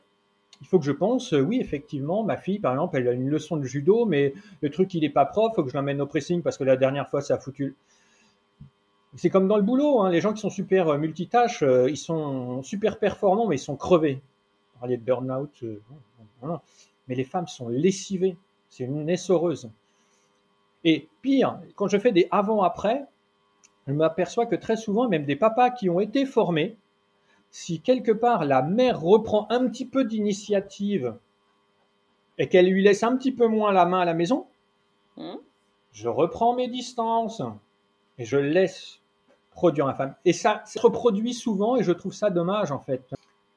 il 0.61 0.67
faut 0.67 0.77
que 0.77 0.83
je 0.83 0.91
pense, 0.91 1.31
oui, 1.31 1.61
effectivement, 1.61 2.21
ma 2.23 2.35
fille, 2.35 2.59
par 2.59 2.73
exemple, 2.73 2.97
elle 2.97 3.07
a 3.07 3.13
une 3.13 3.29
leçon 3.29 3.55
de 3.55 3.63
judo, 3.63 4.05
mais 4.05 4.33
le 4.61 4.69
truc, 4.69 4.93
il 4.93 5.01
n'est 5.01 5.09
pas 5.09 5.25
prof, 5.25 5.53
faut 5.55 5.63
que 5.63 5.69
je 5.69 5.77
l'emmène 5.77 6.01
au 6.01 6.05
pressing 6.05 6.41
parce 6.41 6.57
que 6.57 6.65
la 6.65 6.75
dernière 6.75 7.07
fois, 7.07 7.21
ça 7.21 7.35
a 7.35 7.37
foutu 7.37 7.75
c'est 9.15 9.29
comme 9.29 9.47
dans 9.47 9.57
le 9.57 9.63
boulot, 9.63 10.01
hein. 10.01 10.11
les 10.11 10.21
gens 10.21 10.33
qui 10.33 10.41
sont 10.41 10.49
super 10.49 10.89
euh, 10.89 10.97
multitâches, 10.97 11.63
euh, 11.63 11.89
ils 11.89 11.97
sont 11.97 12.61
super 12.61 12.99
performants, 12.99 13.47
mais 13.47 13.55
ils 13.55 13.59
sont 13.59 13.75
crevés. 13.75 14.21
On 14.75 14.79
parlait 14.81 14.97
de 14.97 15.03
burn-out, 15.03 15.63
mais 17.07 17.15
les 17.15 17.23
femmes 17.23 17.47
sont 17.47 17.67
lessivées. 17.69 18.37
C'est 18.69 18.83
une 18.83 19.09
essoreuse. 19.09 19.69
Et 20.83 21.09
pire, 21.21 21.59
quand 21.75 21.87
je 21.87 21.97
fais 21.97 22.11
des 22.11 22.27
avant-après, 22.31 23.05
je 23.89 23.93
m'aperçois 23.93 24.45
que 24.45 24.55
très 24.55 24.77
souvent, 24.77 25.09
même 25.09 25.25
des 25.25 25.35
papas 25.35 25.71
qui 25.71 25.89
ont 25.89 25.99
été 25.99 26.25
formés, 26.25 26.77
si 27.51 27.81
quelque 27.81 28.11
part 28.11 28.45
la 28.45 28.61
mère 28.61 29.01
reprend 29.01 29.47
un 29.49 29.67
petit 29.67 29.85
peu 29.85 30.05
d'initiative 30.05 31.15
et 32.37 32.47
qu'elle 32.47 32.69
lui 32.69 32.83
laisse 32.83 33.03
un 33.03 33.17
petit 33.17 33.31
peu 33.31 33.47
moins 33.47 33.71
la 33.71 33.85
main 33.85 34.01
à 34.01 34.05
la 34.05 34.13
maison, 34.13 34.45
mmh. 35.17 35.33
je 35.91 36.07
reprends 36.07 36.55
mes 36.55 36.67
distances 36.67 37.41
et 38.17 38.25
je 38.25 38.37
laisse 38.37 39.01
produire 39.51 39.87
la 39.87 39.95
femme. 39.95 40.15
Et 40.23 40.33
ça 40.33 40.63
se 40.65 40.79
reproduit 40.79 41.33
souvent 41.33 41.75
et 41.75 41.83
je 41.83 41.91
trouve 41.91 42.13
ça 42.13 42.29
dommage 42.29 42.71
en 42.71 42.79
fait. 42.79 43.03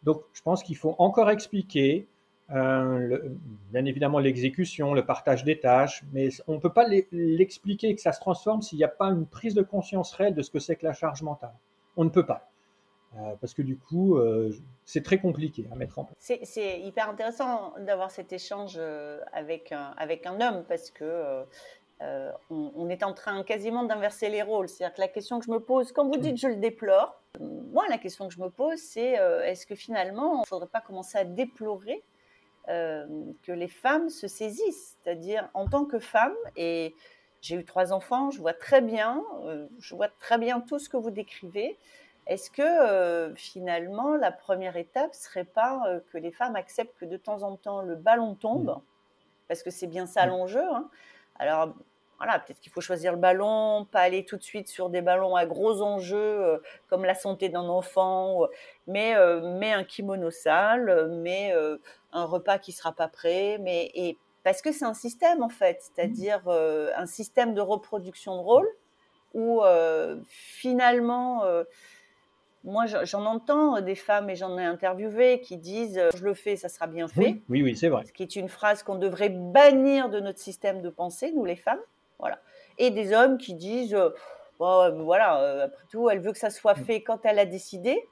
Donc 0.02 0.22
je 0.32 0.42
pense 0.42 0.62
qu'il 0.62 0.76
faut 0.76 0.96
encore 0.98 1.30
expliquer, 1.30 2.08
euh, 2.54 3.18
bien 3.70 3.84
évidemment 3.86 4.18
l'exécution, 4.18 4.92
le 4.92 5.06
partage 5.06 5.44
des 5.44 5.58
tâches, 5.58 6.02
mais 6.12 6.28
on 6.46 6.54
ne 6.54 6.58
peut 6.58 6.72
pas 6.72 6.86
l'expliquer 7.10 7.94
que 7.94 8.00
ça 8.00 8.12
se 8.12 8.20
transforme 8.20 8.60
s'il 8.60 8.78
n'y 8.78 8.84
a 8.84 8.88
pas 8.88 9.06
une 9.06 9.26
prise 9.26 9.54
de 9.54 9.62
conscience 9.62 10.12
réelle 10.12 10.34
de 10.34 10.42
ce 10.42 10.50
que 10.50 10.58
c'est 10.58 10.76
que 10.76 10.84
la 10.84 10.92
charge 10.92 11.22
mentale. 11.22 11.54
On 11.96 12.04
ne 12.04 12.10
peut 12.10 12.26
pas. 12.26 12.50
Euh, 13.16 13.34
parce 13.40 13.52
que 13.54 13.62
du 13.62 13.78
coup, 13.78 14.16
euh, 14.16 14.50
c'est 14.84 15.02
très 15.02 15.18
compliqué 15.18 15.66
à 15.70 15.76
mettre 15.76 15.98
en 15.98 16.04
place. 16.04 16.16
C'est 16.42 16.80
hyper 16.80 17.08
intéressant 17.08 17.74
d'avoir 17.78 18.10
cet 18.10 18.32
échange 18.32 18.78
avec 19.32 19.72
un, 19.72 20.40
homme 20.40 20.64
parce 20.68 20.90
que 20.90 21.44
on, 22.50 22.88
est 22.90 23.02
en 23.02 23.14
train 23.14 23.42
quasiment 23.44 23.84
d'inverser 23.84 24.28
les 24.28 24.42
rôles. 24.42 24.68
C'est-à-dire 24.68 24.94
que 24.94 25.00
la 25.00 25.08
question 25.08 25.38
que 25.38 25.46
je 25.46 25.50
me 25.50 25.60
pose, 25.60 25.92
quand 25.92 26.06
vous 26.06 26.18
dites 26.18 26.36
je 26.36 26.48
le 26.48 26.56
déplore, 26.56 27.22
moi 27.40 27.84
la 27.88 27.98
question 27.98 28.28
que 28.28 28.34
je 28.34 28.40
me 28.40 28.50
pose, 28.50 28.78
c'est 28.78 29.12
est-ce 29.44 29.66
que 29.66 29.74
finalement, 29.74 30.36
il 30.36 30.40
ne 30.40 30.46
faudrait 30.46 30.68
pas 30.68 30.80
commencer 30.82 31.16
à 31.16 31.24
déplorer 31.24 32.02
euh, 32.68 33.06
que 33.42 33.52
les 33.52 33.68
femmes 33.68 34.08
se 34.08 34.28
saisissent 34.28 34.96
C'est-à-dire 35.02 35.48
en 35.54 35.68
tant 35.68 35.84
que 35.84 35.98
femme, 35.98 36.34
et 36.56 36.94
j'ai 37.40 37.56
eu 37.56 37.64
trois 37.64 37.92
enfants, 37.92 38.30
je 38.30 38.40
vois 38.40 38.54
très 38.54 38.80
bien, 38.80 39.22
je 39.80 39.94
vois 39.96 40.08
très 40.08 40.38
bien 40.38 40.60
tout 40.60 40.78
ce 40.78 40.88
que 40.88 40.96
vous 40.96 41.10
décrivez. 41.10 41.76
Est-ce 42.28 42.52
que 42.52 43.34
finalement 43.34 44.14
la 44.14 44.30
première 44.30 44.76
étape 44.76 45.12
serait 45.12 45.44
pas 45.44 45.82
que 46.12 46.18
les 46.18 46.30
femmes 46.30 46.54
acceptent 46.54 46.96
que 47.00 47.04
de 47.04 47.16
temps 47.16 47.42
en 47.42 47.56
temps 47.56 47.82
le 47.82 47.96
ballon 47.96 48.36
tombe, 48.36 48.80
parce 49.48 49.64
que 49.64 49.70
c'est 49.70 49.88
bien 49.88 50.06
ça 50.06 50.24
mmh. 50.24 50.28
l'enjeu. 50.28 50.62
Hein. 50.62 50.88
Alors 51.40 51.74
voilà, 52.24 52.38
peut-être 52.38 52.60
qu'il 52.60 52.70
faut 52.70 52.80
choisir 52.80 53.10
le 53.10 53.18
ballon, 53.18 53.84
pas 53.90 53.98
aller 53.98 54.24
tout 54.24 54.36
de 54.36 54.44
suite 54.44 54.68
sur 54.68 54.90
des 54.90 55.02
ballons 55.02 55.34
à 55.34 55.44
gros 55.44 55.82
enjeux 55.82 56.16
euh, 56.16 56.58
comme 56.86 57.04
la 57.04 57.16
santé 57.16 57.48
d'un 57.48 57.68
enfant, 57.68 58.46
mais, 58.86 59.16
euh, 59.16 59.40
mais 59.58 59.72
un 59.72 59.82
kimono 59.82 60.30
sale, 60.30 61.08
mais 61.10 61.52
euh, 61.52 61.78
un 62.12 62.24
repas 62.24 62.58
qui 62.58 62.72
sera 62.72 62.92
pas 62.92 63.08
prêt, 63.08 63.58
mais 63.60 63.90
et 63.94 64.18
parce 64.44 64.62
que 64.62 64.72
c'est 64.72 64.84
un 64.84 64.94
système 64.94 65.42
en 65.42 65.48
fait, 65.48 65.78
c'est-à-dire 65.80 66.48
un 66.48 67.06
système 67.06 67.54
de 67.54 67.60
reproduction 67.60 68.36
de 68.36 68.40
rôle 68.40 68.68
où 69.34 69.62
finalement 70.26 71.44
moi, 72.64 72.86
j'en 72.86 73.24
entends 73.24 73.80
des 73.80 73.94
femmes 73.94 74.30
et 74.30 74.36
j'en 74.36 74.56
ai 74.58 74.64
interviewé 74.64 75.40
qui 75.40 75.56
disent 75.56 76.00
je 76.14 76.24
le 76.24 76.34
fais, 76.34 76.56
ça 76.56 76.68
sera 76.68 76.86
bien 76.86 77.08
fait. 77.08 77.42
Oui, 77.48 77.62
oui, 77.62 77.76
c'est 77.76 77.88
vrai. 77.88 78.04
Ce 78.04 78.12
qui 78.12 78.22
est 78.22 78.36
une 78.36 78.48
phrase 78.48 78.82
qu'on 78.82 78.96
devrait 78.96 79.30
bannir 79.30 80.10
de 80.10 80.20
notre 80.20 80.38
système 80.38 80.82
de 80.82 80.88
pensée, 80.88 81.32
nous 81.32 81.44
les 81.44 81.56
femmes. 81.56 81.80
Voilà. 82.22 82.38
Et 82.78 82.90
des 82.90 83.12
hommes 83.12 83.36
qui 83.36 83.54
disent, 83.54 83.94
euh, 83.94 84.10
euh, 84.60 85.02
voilà, 85.02 85.40
euh, 85.40 85.64
après 85.64 85.84
tout, 85.90 86.08
elle 86.08 86.20
veut 86.20 86.32
que 86.32 86.38
ça 86.38 86.50
soit 86.50 86.76
fait 86.76 87.02
quand 87.02 87.24
elle 87.24 87.40
a 87.40 87.46
décidé. 87.46 88.08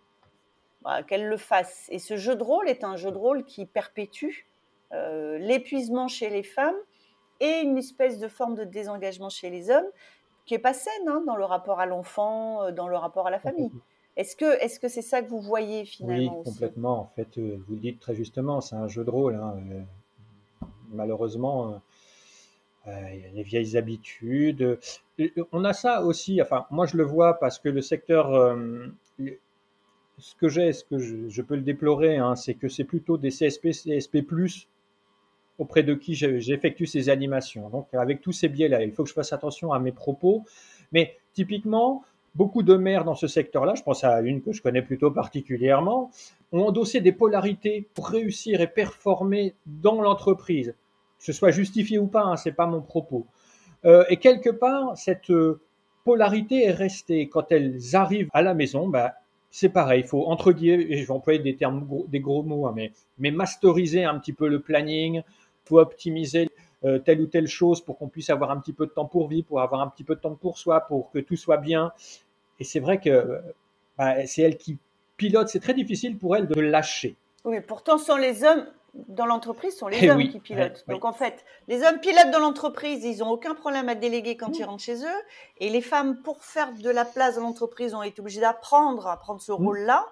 Bah, 0.83 1.03
qu'elles 1.03 1.29
le 1.29 1.37
fassent. 1.37 1.89
Et 1.91 1.99
ce 1.99 2.17
jeu 2.17 2.37
de 2.37 2.43
rôle 2.43 2.69
est 2.69 2.85
un 2.85 2.97
jeu 2.97 3.11
de 3.11 3.19
rôle 3.19 3.45
qui 3.45 3.67
perpétue 3.67 4.47
euh, 4.93 5.39
l'épuisement 5.39 6.09
chez 6.09 6.31
les 6.31 6.43
femmes 6.43 6.77
et 7.39 7.61
une 7.61 7.79
espèce 7.79 8.19
de 8.19 8.29
forme 8.29 8.55
de 8.55 8.65
désengagement 8.65 9.29
chez 9.29 9.51
les 9.51 9.71
hommes 9.71 9.87
qui 10.47 10.55
est 10.55 10.59
pas 10.59 10.73
saine 10.73 11.09
hein, 11.09 11.23
dans 11.27 11.37
le 11.37 11.45
rapport 11.45 11.81
à 11.81 11.87
l'enfant, 11.87 12.63
euh, 12.63 12.73
dans 12.73 12.89
le 12.89 12.97
rapport 12.97 13.27
à 13.27 13.31
la 13.31 13.39
famille. 13.39 13.71
Est-ce 14.17 14.35
que 14.35 14.61
est-ce 14.63 14.81
que 14.81 14.89
c'est 14.89 15.03
ça 15.03 15.23
que 15.23 15.29
vous 15.29 15.41
voyez 15.41 15.85
finalement 15.85 16.39
Oui, 16.39 16.45
complètement. 16.45 17.01
En 17.03 17.13
fait, 17.15 17.39
euh, 17.39 17.63
vous 17.69 17.75
le 17.75 17.81
dites 17.81 18.01
très 18.01 18.15
justement, 18.15 18.61
c'est 18.61 18.75
un 18.75 18.89
jeu 18.89 19.05
de 19.05 19.11
rôle. 19.11 19.37
Hein, 19.37 19.57
malheureusement, 20.89 21.81
les 22.87 23.43
vieilles 23.45 23.77
habitudes. 23.77 24.79
On 25.53 25.65
a 25.65 25.73
ça 25.73 26.03
aussi. 26.03 26.43
Enfin, 26.43 26.67
moi 26.71 26.87
je 26.87 26.97
le 26.97 27.05
vois 27.05 27.39
parce 27.39 27.61
que 27.61 27.69
le 27.69 27.81
secteur 27.81 28.57
ce 30.21 30.35
que 30.35 30.49
j'ai, 30.49 30.73
ce 30.73 30.85
que 30.85 30.99
je, 30.99 31.43
peux 31.43 31.57
le 31.57 31.62
déplorer, 31.62 32.17
hein, 32.17 32.37
c'est 32.37 32.55
que 32.55 32.69
c'est 32.69 32.85
plutôt 32.85 33.17
des 33.17 33.31
CSP, 33.31 33.71
CSP+, 33.71 34.25
auprès 35.59 35.83
de 35.83 35.95
qui 35.95 36.15
j'effectue 36.15 36.87
ces 36.87 37.09
animations. 37.09 37.69
Donc, 37.69 37.89
avec 37.93 38.21
tous 38.21 38.33
ces 38.33 38.49
biais-là, 38.49 38.83
il 38.83 38.93
faut 38.93 39.03
que 39.03 39.09
je 39.09 39.15
fasse 39.15 39.33
attention 39.33 39.73
à 39.73 39.79
mes 39.79 39.93
propos. 39.93 40.45
Mais 40.93 41.19
typiquement, 41.35 42.03
beaucoup 42.35 42.62
de 42.62 42.77
maires 42.77 43.05
dans 43.05 43.15
ce 43.15 43.27
secteur-là, 43.27 43.75
je 43.75 43.83
pense 43.83 44.05
à 44.05 44.21
une 44.21 44.43
que 44.43 44.53
je 44.53 44.62
connais 44.62 44.83
plutôt 44.83 45.11
particulièrement, 45.11 46.11
ont 46.53 46.67
endossé 46.67 47.00
des 47.00 47.12
polarités 47.12 47.89
pour 47.95 48.09
réussir 48.09 48.61
et 48.61 48.67
performer 48.67 49.55
dans 49.67 50.00
l'entreprise. 50.00 50.75
Que 51.19 51.25
ce 51.25 51.33
soit 51.33 51.50
justifié 51.50 51.99
ou 51.99 52.07
pas, 52.07 52.23
hein, 52.23 52.37
c'est 52.37 52.53
pas 52.53 52.67
mon 52.67 52.81
propos. 52.81 53.27
Euh, 53.85 54.05
et 54.09 54.17
quelque 54.17 54.50
part, 54.50 54.97
cette 54.97 55.31
euh, 55.31 55.61
polarité 56.05 56.65
est 56.65 56.73
restée. 56.73 57.29
Quand 57.29 57.53
elles 57.53 57.95
arrivent 57.95 58.29
à 58.33 58.43
la 58.43 58.55
maison, 58.55 58.89
bah, 58.89 59.15
c'est 59.50 59.69
pareil, 59.69 60.02
il 60.02 60.07
faut 60.07 60.26
entre 60.26 60.52
guillemets, 60.52 60.87
et 60.88 60.99
je 60.99 61.07
vais 61.07 61.11
employer 61.11 61.40
des 61.40 61.57
termes, 61.57 61.87
des 62.09 62.21
gros 62.21 62.42
mots, 62.42 62.66
hein, 62.66 62.73
mais, 62.75 62.92
mais 63.19 63.30
masteriser 63.30 64.04
un 64.04 64.19
petit 64.19 64.33
peu 64.33 64.49
le 64.49 64.61
planning, 64.61 65.23
faut 65.64 65.78
optimiser 65.78 66.49
euh, 66.85 66.99
telle 66.99 67.21
ou 67.21 67.26
telle 67.26 67.47
chose 67.47 67.80
pour 67.80 67.99
qu'on 67.99 68.09
puisse 68.09 68.30
avoir 68.30 68.50
un 68.50 68.59
petit 68.59 68.73
peu 68.73 68.87
de 68.87 68.92
temps 68.92 69.07
pour 69.07 69.28
vivre, 69.28 69.47
pour 69.47 69.61
avoir 69.61 69.80
un 69.80 69.88
petit 69.88 70.04
peu 70.04 70.14
de 70.14 70.21
temps 70.21 70.35
pour 70.35 70.59
soi, 70.59 70.80
pour 70.80 71.11
que 71.11 71.19
tout 71.19 71.37
soit 71.37 71.59
bien. 71.59 71.92
Et 72.59 72.64
c'est 72.64 72.80
vrai 72.80 73.00
que 73.00 73.40
bah, 73.99 74.26
c'est 74.26 74.42
elle 74.42 74.57
qui 74.57 74.78
pilote, 75.16 75.49
c'est 75.49 75.61
très 75.61 75.75
difficile 75.75 76.16
pour 76.16 76.37
elle 76.37 76.47
de 76.47 76.61
lâcher. 76.61 77.16
Oui, 77.45 77.61
pourtant, 77.61 77.99
sans 77.99 78.16
les 78.16 78.45
hommes, 78.45 78.66
dans 78.94 79.26
l'entreprise 79.26 79.76
sont 79.76 79.88
les 79.88 79.99
eh 80.02 80.11
hommes 80.11 80.28
qui 80.28 80.40
pilotent. 80.40 80.85
Donc 80.88 81.04
en 81.04 81.12
fait, 81.12 81.44
les 81.68 81.82
hommes 81.82 82.00
pilotent 82.00 82.30
dans 82.32 82.40
l'entreprise, 82.40 83.04
ils 83.04 83.18
n'ont 83.18 83.30
aucun 83.30 83.54
problème 83.54 83.88
à 83.88 83.94
déléguer 83.94 84.37
quand 84.37 84.59
ils 84.59 84.64
rentrent 84.64 84.82
chez 84.82 85.04
eux. 85.04 85.20
Et 85.59 85.70
les 85.70 85.80
femmes, 85.80 86.23
pour 86.23 86.44
faire 86.44 86.73
de 86.73 86.90
la 86.90 87.04
place 87.04 87.37
dans 87.37 87.42
l'entreprise, 87.42 87.94
ont 87.94 88.02
été 88.02 88.20
obligées 88.20 88.40
d'apprendre 88.40 89.06
à 89.06 89.16
prendre 89.16 89.40
ce 89.40 89.52
rôle-là. 89.52 90.06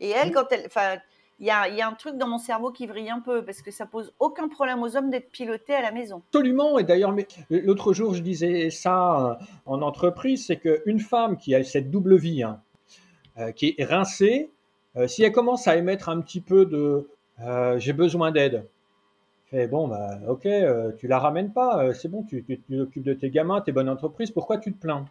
Et 0.00 0.10
elles, 0.10 0.32
quand 0.32 0.46
elles, 0.50 0.64
enfin, 0.66 0.96
il 1.38 1.46
y 1.46 1.50
a, 1.50 1.68
y 1.68 1.80
a, 1.80 1.88
un 1.88 1.92
truc 1.92 2.16
dans 2.16 2.28
mon 2.28 2.38
cerveau 2.38 2.70
qui 2.70 2.86
vrille 2.86 3.10
un 3.10 3.20
peu 3.20 3.44
parce 3.44 3.62
que 3.62 3.70
ça 3.70 3.86
pose 3.86 4.12
aucun 4.18 4.48
problème 4.48 4.82
aux 4.82 4.96
hommes 4.96 5.10
d'être 5.10 5.30
pilotés 5.30 5.74
à 5.74 5.82
la 5.82 5.92
maison. 5.92 6.22
Absolument. 6.28 6.78
Et 6.78 6.84
d'ailleurs, 6.84 7.14
l'autre 7.50 7.92
jour, 7.92 8.14
je 8.14 8.22
disais 8.22 8.70
ça 8.70 9.30
euh, 9.30 9.44
en 9.66 9.82
entreprise, 9.82 10.46
c'est 10.46 10.56
qu'une 10.56 11.00
femme 11.00 11.36
qui 11.36 11.54
a 11.54 11.62
cette 11.62 11.90
double 11.90 12.16
vie, 12.16 12.42
hein, 12.42 12.60
euh, 13.38 13.52
qui 13.52 13.74
est 13.76 13.84
rincée, 13.84 14.50
euh, 14.96 15.06
si 15.06 15.22
elle 15.22 15.32
commence 15.32 15.68
à 15.68 15.76
émettre 15.76 16.08
un 16.08 16.20
petit 16.20 16.40
peu 16.40 16.64
de 16.64 17.08
euh, 17.40 17.78
j'ai 17.78 17.92
besoin 17.92 18.30
d'aide. 18.30 18.66
Fait 19.46 19.68
bon, 19.68 19.88
bah, 19.88 20.18
ok, 20.28 20.46
euh, 20.46 20.92
tu 20.98 21.06
la 21.06 21.18
ramènes 21.18 21.52
pas, 21.52 21.84
euh, 21.84 21.92
c'est 21.92 22.08
bon, 22.08 22.24
tu, 22.24 22.44
t'occupes 22.44 23.04
de 23.04 23.14
tes 23.14 23.30
gamins, 23.30 23.60
tes 23.60 23.72
bonnes 23.72 23.88
entreprises, 23.88 24.30
pourquoi 24.30 24.58
tu 24.58 24.72
te 24.72 24.80
plains? 24.80 25.04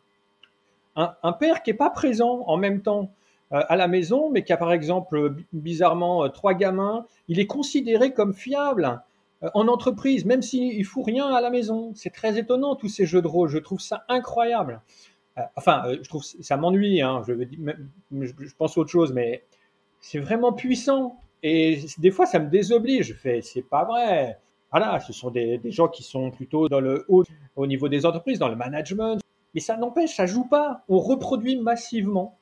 Un, 0.97 1.33
père 1.33 1.61
qui 1.61 1.71
est 1.71 1.75
pas 1.75 1.89
présent 1.89 2.43
en 2.47 2.55
même 2.55 2.81
temps 2.81 3.11
à 3.51 3.75
la 3.75 3.89
maison, 3.89 4.29
mais 4.31 4.45
qui 4.45 4.53
a 4.53 4.57
par 4.57 4.71
exemple 4.71 5.35
bizarrement 5.51 6.29
trois 6.29 6.53
gamins, 6.53 7.05
il 7.27 7.37
est 7.37 7.47
considéré 7.47 8.13
comme 8.13 8.33
fiable 8.33 9.01
en 9.41 9.67
entreprise, 9.67 10.23
même 10.23 10.41
s'il 10.41 10.85
fout 10.85 11.03
rien 11.05 11.27
à 11.27 11.41
la 11.41 11.49
maison. 11.49 11.91
C'est 11.95 12.11
très 12.11 12.39
étonnant 12.39 12.75
tous 12.75 12.87
ces 12.87 13.05
jeux 13.05 13.21
de 13.21 13.27
rôle, 13.27 13.49
je 13.49 13.57
trouve 13.57 13.81
ça 13.81 14.05
incroyable. 14.07 14.79
enfin, 15.57 15.83
je 16.01 16.07
trouve 16.07 16.23
ça 16.23 16.55
m'ennuie, 16.55 17.01
hein, 17.01 17.21
je 17.27 18.53
pense 18.57 18.77
autre 18.77 18.89
chose, 18.89 19.11
mais 19.11 19.43
c'est 19.99 20.19
vraiment 20.19 20.53
puissant. 20.53 21.19
Et 21.47 21.85
des 21.99 22.09
fois, 22.09 22.25
ça 22.25 22.39
me 22.39 22.49
désoblige. 22.49 23.09
Je 23.09 23.13
fais, 23.13 23.41
c'est 23.41 23.61
pas 23.61 23.83
vrai. 23.83 24.39
Voilà, 24.71 24.99
ce 24.99 25.13
sont 25.13 25.29
des, 25.29 25.61
gens 25.65 25.87
qui 25.87 26.01
sont 26.01 26.31
plutôt 26.31 26.67
dans 26.69 26.79
le 26.79 27.05
haut, 27.07 27.23
au 27.55 27.67
niveau 27.67 27.87
des 27.87 28.03
entreprises, 28.03 28.39
dans 28.39 28.49
le 28.49 28.55
management. 28.55 29.19
Mais 29.53 29.61
ça 29.61 29.77
n'empêche, 29.77 30.15
ça 30.15 30.25
joue 30.25 30.45
pas. 30.45 30.81
On 30.89 30.97
reproduit 30.97 31.55
massivement. 31.55 32.35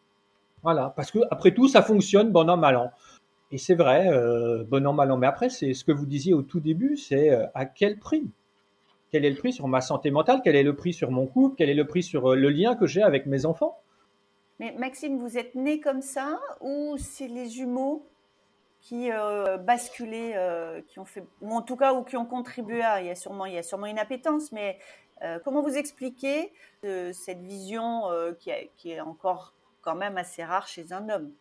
Voilà, 0.62 0.94
parce 0.96 1.12
que 1.12 1.20
après 1.32 1.54
tout, 1.54 1.68
ça 1.68 1.82
fonctionne 1.82 2.32
bon 2.32 2.50
an, 2.50 2.56
mal 2.56 2.78
an. 2.78 2.92
Et 3.52 3.58
c'est 3.58 3.76
vrai, 3.76 4.08
euh, 4.08 4.64
bon 4.64 4.88
an, 4.88 4.94
mal 4.94 5.12
an. 5.12 5.18
Mais 5.18 5.28
après, 5.28 5.50
c'est 5.50 5.74
ce 5.74 5.84
que 5.84 5.92
vous 5.92 6.06
disiez 6.06 6.34
au 6.34 6.42
tout 6.42 6.62
début, 6.62 6.96
c'est 6.96 7.30
euh, 7.30 7.46
à 7.56 7.66
quel 7.66 8.00
prix? 8.00 8.32
Quel 9.12 9.26
est 9.26 9.30
le 9.30 9.36
prix 9.36 9.52
sur 9.52 9.68
ma 9.68 9.82
santé 9.82 10.12
mentale? 10.12 10.40
Quel 10.46 10.56
est 10.56 10.64
le 10.64 10.78
prix 10.78 10.94
sur 10.94 11.12
mon 11.12 11.28
couple? 11.28 11.56
Quel 11.58 11.70
est 11.70 11.74
le 11.74 11.86
prix 11.86 12.04
sur 12.04 12.32
euh, 12.32 12.36
le 12.38 12.50
lien 12.50 12.78
que 12.78 12.88
j'ai 12.88 13.04
avec 13.04 13.26
mes 13.26 13.46
enfants? 13.46 13.80
Mais 14.62 14.74
Maxime, 14.80 15.18
vous 15.18 15.38
êtes 15.38 15.56
né 15.56 15.82
comme 15.82 16.02
ça 16.02 16.40
ou 16.62 16.96
c'est 16.98 17.28
les 17.28 17.50
jumeaux 17.50 18.08
qui 18.84 19.10
euh, 19.12 19.58
basculé, 19.58 20.34
euh, 20.36 20.82
qui 20.88 21.00
ont 21.00 21.06
fait, 21.06 21.24
ou 21.42 21.52
en 21.52 21.62
tout 21.62 21.78
cas, 21.78 21.94
ou 21.94 22.04
qui 22.04 22.18
ont 22.18 22.26
contribué 22.26 22.82
à. 22.82 23.02
Il 23.02 23.08
y 23.08 23.10
a 23.10 23.16
sûrement, 23.16 23.46
il 23.46 23.54
y 23.54 23.58
a 23.58 23.64
sûrement 23.64 23.86
une 23.86 23.98
appétence, 23.98 24.52
mais 24.52 24.78
euh, 25.24 25.40
comment 25.44 25.62
vous 25.62 25.76
expliquez 25.76 26.52
cette 27.14 27.42
vision 27.42 28.04
qui, 28.40 28.52
est 28.92 29.00
encore 29.00 29.54
quand 29.82 29.96
même 29.96 30.18
assez 30.18 30.44
rare 30.44 30.68
chez 30.68 30.92
un 30.92 31.08
homme? 31.08 31.32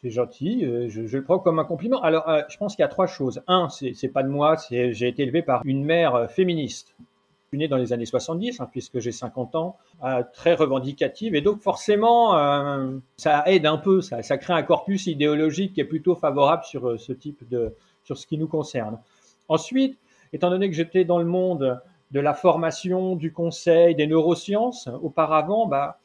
C'est 0.00 0.10
gentil, 0.10 0.62
je, 0.88 1.06
je, 1.06 1.18
le 1.18 1.24
prends 1.24 1.40
comme 1.40 1.58
un 1.58 1.64
compliment. 1.64 2.00
Alors, 2.00 2.28
je 2.48 2.56
pense 2.58 2.76
qu'il 2.76 2.82
y 2.82 2.86
a 2.86 2.88
trois 2.88 3.08
choses. 3.08 3.42
Un, 3.48 3.68
c'est 3.68 4.08
pas 4.08 4.22
de 4.22 4.28
moi, 4.28 4.56
j'ai 4.70 5.08
été 5.08 5.24
élevé 5.24 5.42
par 5.42 5.62
une 5.64 5.84
mère 5.84 6.30
féministe 6.30 6.94
suis 7.52 7.58
né 7.58 7.68
dans 7.68 7.76
les 7.76 7.92
années 7.92 8.06
70, 8.06 8.60
hein, 8.60 8.68
puisque 8.70 8.98
j'ai 8.98 9.12
50 9.12 9.56
ans, 9.56 9.76
euh, 10.04 10.22
très 10.32 10.54
revendicative. 10.54 11.34
Et 11.34 11.42
donc 11.42 11.60
forcément, 11.60 12.34
euh, 12.34 12.96
ça 13.18 13.42
aide 13.46 13.66
un 13.66 13.76
peu, 13.76 14.00
ça, 14.00 14.22
crée 14.38 14.54
un 14.54 14.62
corpus 14.62 15.06
idéologique 15.06 15.74
qui 15.74 15.82
est 15.82 15.84
plutôt 15.84 16.14
favorable 16.14 16.64
sur 16.64 16.88
euh, 16.88 16.96
ce 16.96 17.12
type 17.12 17.46
de, 17.50 17.74
sur 18.04 18.16
ce 18.16 18.26
qui 18.26 18.38
nous 18.38 18.48
concerne. 18.48 18.98
Ensuite, 19.48 19.98
étant 20.32 20.48
donné 20.48 20.70
que 20.70 20.74
j'étais 20.74 21.04
dans 21.04 21.18
le 21.18 21.26
monde 21.26 21.78
de 22.10 22.20
la 22.20 22.32
formation, 22.32 23.16
du 23.16 23.32
conseil, 23.32 23.94
des 23.94 24.06
neurosciences, 24.06 24.88
auparavant, 25.02 25.66
bah, 25.66 25.98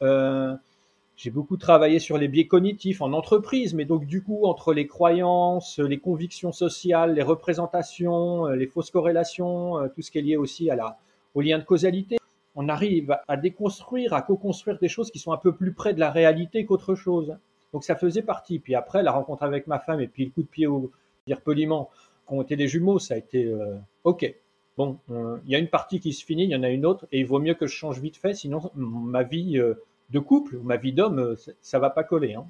j'ai 1.16 1.30
beaucoup 1.30 1.56
travaillé 1.56 1.98
sur 1.98 2.18
les 2.18 2.28
biais 2.28 2.46
cognitifs 2.46 3.00
en 3.00 3.12
entreprise, 3.12 3.74
mais 3.74 3.84
donc 3.84 4.04
du 4.04 4.22
coup, 4.22 4.44
entre 4.44 4.72
les 4.72 4.86
croyances, 4.86 5.78
les 5.78 5.98
convictions 5.98 6.52
sociales, 6.52 7.14
les 7.14 7.22
représentations, 7.22 8.46
les 8.46 8.66
fausses 8.66 8.90
corrélations, 8.90 9.88
tout 9.94 10.02
ce 10.02 10.10
qui 10.10 10.18
est 10.18 10.22
lié 10.22 10.36
aussi 10.36 10.70
à 10.70 10.76
la, 10.76 10.98
au 11.34 11.40
lien 11.40 11.58
de 11.58 11.64
causalité. 11.64 12.18
On 12.54 12.68
arrive 12.68 13.16
à 13.28 13.36
déconstruire, 13.36 14.12
à 14.14 14.22
co-construire 14.22 14.78
des 14.78 14.88
choses 14.88 15.10
qui 15.10 15.18
sont 15.18 15.32
un 15.32 15.36
peu 15.36 15.54
plus 15.54 15.72
près 15.72 15.94
de 15.94 16.00
la 16.00 16.10
réalité 16.10 16.64
qu'autre 16.64 16.94
chose. 16.94 17.36
Donc 17.72 17.84
ça 17.84 17.94
faisait 17.96 18.22
partie. 18.22 18.58
Puis 18.58 18.74
après, 18.74 19.02
la 19.02 19.12
rencontre 19.12 19.42
avec 19.42 19.66
ma 19.66 19.78
femme 19.78 20.00
et 20.00 20.08
puis 20.08 20.24
le 20.24 20.30
coup 20.30 20.42
de 20.42 20.48
pied 20.48 20.66
au 20.66 20.90
dire 21.26 21.40
poliment, 21.42 21.90
ont 22.26 22.42
été 22.42 22.56
des 22.56 22.68
jumeaux, 22.68 22.98
ça 22.98 23.14
a 23.14 23.16
été 23.16 23.44
euh, 23.44 23.76
OK. 24.04 24.34
Bon, 24.76 24.98
euh, 25.10 25.38
il 25.44 25.50
y 25.50 25.54
a 25.54 25.58
une 25.58 25.68
partie 25.68 26.00
qui 26.00 26.12
se 26.12 26.24
finit, 26.24 26.44
il 26.44 26.50
y 26.50 26.56
en 26.56 26.62
a 26.62 26.68
une 26.68 26.86
autre, 26.86 27.06
et 27.10 27.20
il 27.20 27.26
vaut 27.26 27.40
mieux 27.40 27.54
que 27.54 27.66
je 27.66 27.74
change 27.74 28.00
vite 28.00 28.16
fait, 28.16 28.34
sinon 28.34 28.70
ma 28.74 29.22
vie 29.22 29.58
euh, 29.58 29.74
de 30.10 30.18
couple, 30.18 30.58
ma 30.62 30.76
vie 30.76 30.92
d'homme, 30.92 31.36
ça 31.60 31.78
va 31.78 31.90
pas 31.90 32.04
coller. 32.04 32.34
Hein. 32.34 32.46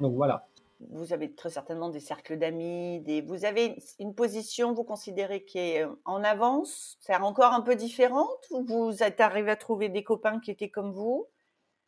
Donc 0.00 0.14
voilà 0.14 0.46
vous 0.90 1.12
avez 1.12 1.32
très 1.32 1.50
certainement 1.50 1.88
des 1.88 2.00
cercles 2.00 2.38
d'amis, 2.38 3.00
des... 3.00 3.20
vous 3.20 3.44
avez 3.44 3.76
une 3.98 4.14
position, 4.14 4.72
vous 4.72 4.84
considérez 4.84 5.44
qui 5.44 5.58
est 5.58 5.84
euh, 5.84 5.88
en 6.04 6.22
avance, 6.22 6.96
c'est 7.00 7.14
encore 7.16 7.52
un 7.52 7.60
peu 7.60 7.76
différente, 7.76 8.46
ou 8.50 8.64
vous 8.64 9.02
êtes 9.02 9.20
arrivé 9.20 9.50
à 9.50 9.56
trouver 9.56 9.88
des 9.88 10.02
copains 10.02 10.40
qui 10.40 10.50
étaient 10.50 10.70
comme 10.70 10.92
vous? 10.92 11.26